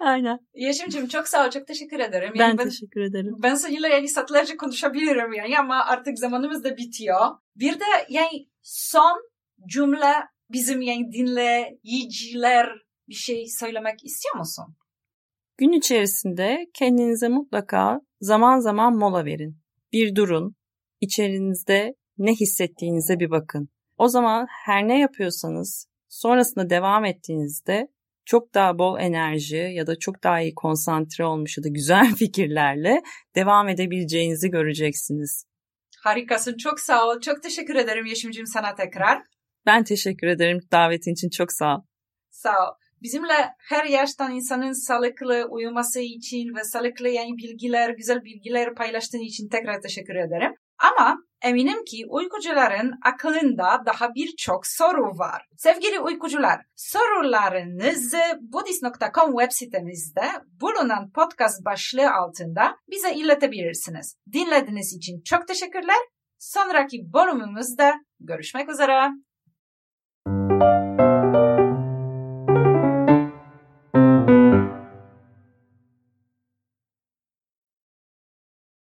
Aynen. 0.00 0.38
Yeşimciğim 0.54 1.08
çok 1.08 1.28
sağ 1.28 1.46
ol. 1.46 1.50
Çok 1.50 1.66
teşekkür 1.66 2.00
ederim. 2.00 2.32
Yani 2.34 2.38
ben, 2.38 2.58
ben 2.58 2.64
teşekkür 2.64 3.00
ederim. 3.00 3.34
Ben 3.42 3.54
seninle 3.54 3.88
yani 3.88 4.08
saatlerce 4.08 4.56
konuşabilirim 4.56 5.32
yani 5.32 5.58
ama 5.58 5.84
artık 5.84 6.18
zamanımız 6.18 6.64
da 6.64 6.76
bitiyor. 6.76 7.20
Bir 7.56 7.72
de 7.72 7.84
yani 8.08 8.48
son 8.62 9.30
cümle 9.68 10.12
bizim 10.50 10.80
yani 10.80 11.12
dinleyiciler 11.12 12.68
bir 13.08 13.14
şey 13.14 13.46
söylemek 13.46 14.04
istiyor 14.04 14.36
musun? 14.36 14.76
Gün 15.58 15.72
içerisinde 15.72 16.66
kendinize 16.74 17.28
mutlaka 17.28 18.00
zaman 18.20 18.58
zaman 18.58 18.96
mola 18.96 19.24
verin. 19.24 19.58
Bir 19.92 20.14
durun. 20.14 20.56
İçerinizde 21.00 21.94
ne 22.18 22.32
hissettiğinize 22.32 23.20
bir 23.20 23.30
bakın. 23.30 23.68
O 23.96 24.08
zaman 24.08 24.46
her 24.64 24.88
ne 24.88 25.00
yapıyorsanız 25.00 25.86
sonrasında 26.08 26.70
devam 26.70 27.04
ettiğinizde 27.04 27.88
çok 28.24 28.54
daha 28.54 28.78
bol 28.78 28.98
enerji 28.98 29.56
ya 29.56 29.86
da 29.86 29.98
çok 29.98 30.24
daha 30.24 30.40
iyi 30.40 30.54
konsantre 30.54 31.24
olmuş 31.24 31.58
ya 31.58 31.64
da 31.64 31.68
güzel 31.68 32.14
fikirlerle 32.18 33.02
devam 33.34 33.68
edebileceğinizi 33.68 34.50
göreceksiniz. 34.50 35.44
Harikasın. 36.02 36.56
Çok 36.56 36.80
sağ 36.80 37.06
ol. 37.06 37.20
Çok 37.20 37.42
teşekkür 37.42 37.74
ederim 37.74 38.06
Yeşimciğim 38.06 38.46
sana 38.46 38.74
tekrar. 38.74 39.22
Ben 39.66 39.84
teşekkür 39.84 40.26
ederim 40.26 40.60
davetin 40.72 41.12
için. 41.12 41.30
Çok 41.30 41.52
sağ 41.52 41.76
ol. 41.76 41.80
Sağ 42.30 42.50
ol. 42.50 42.74
Bizimle 43.04 43.54
her 43.58 43.84
yaştan 43.84 44.32
insanın 44.34 44.72
sağlıklı 44.86 45.46
uyuması 45.50 46.00
için 46.00 46.54
ve 46.56 46.64
sağlıklı 46.64 47.08
yani 47.08 47.36
bilgiler, 47.38 47.90
güzel 47.90 48.24
bilgiler 48.24 48.74
paylaştığın 48.74 49.18
için 49.18 49.48
tekrar 49.48 49.80
teşekkür 49.80 50.14
ederim. 50.14 50.54
Ama 50.78 51.16
eminim 51.42 51.84
ki 51.84 52.04
uykucuların 52.08 52.92
aklında 53.04 53.82
daha 53.86 54.14
birçok 54.14 54.66
soru 54.66 55.18
var. 55.18 55.46
Sevgili 55.56 56.00
uykucular, 56.00 56.60
sorularınızı 56.76 58.22
budist.com 58.40 59.30
web 59.38 59.50
sitemizde 59.50 60.26
bulunan 60.60 61.10
podcast 61.10 61.64
başlığı 61.64 62.10
altında 62.10 62.76
bize 62.90 63.14
iletebilirsiniz. 63.14 64.16
Dinlediğiniz 64.32 64.96
için 64.96 65.22
çok 65.22 65.48
teşekkürler. 65.48 65.98
Sonraki 66.38 67.12
bölümümüzde 67.12 67.92
görüşmek 68.20 68.70
üzere. 68.70 69.10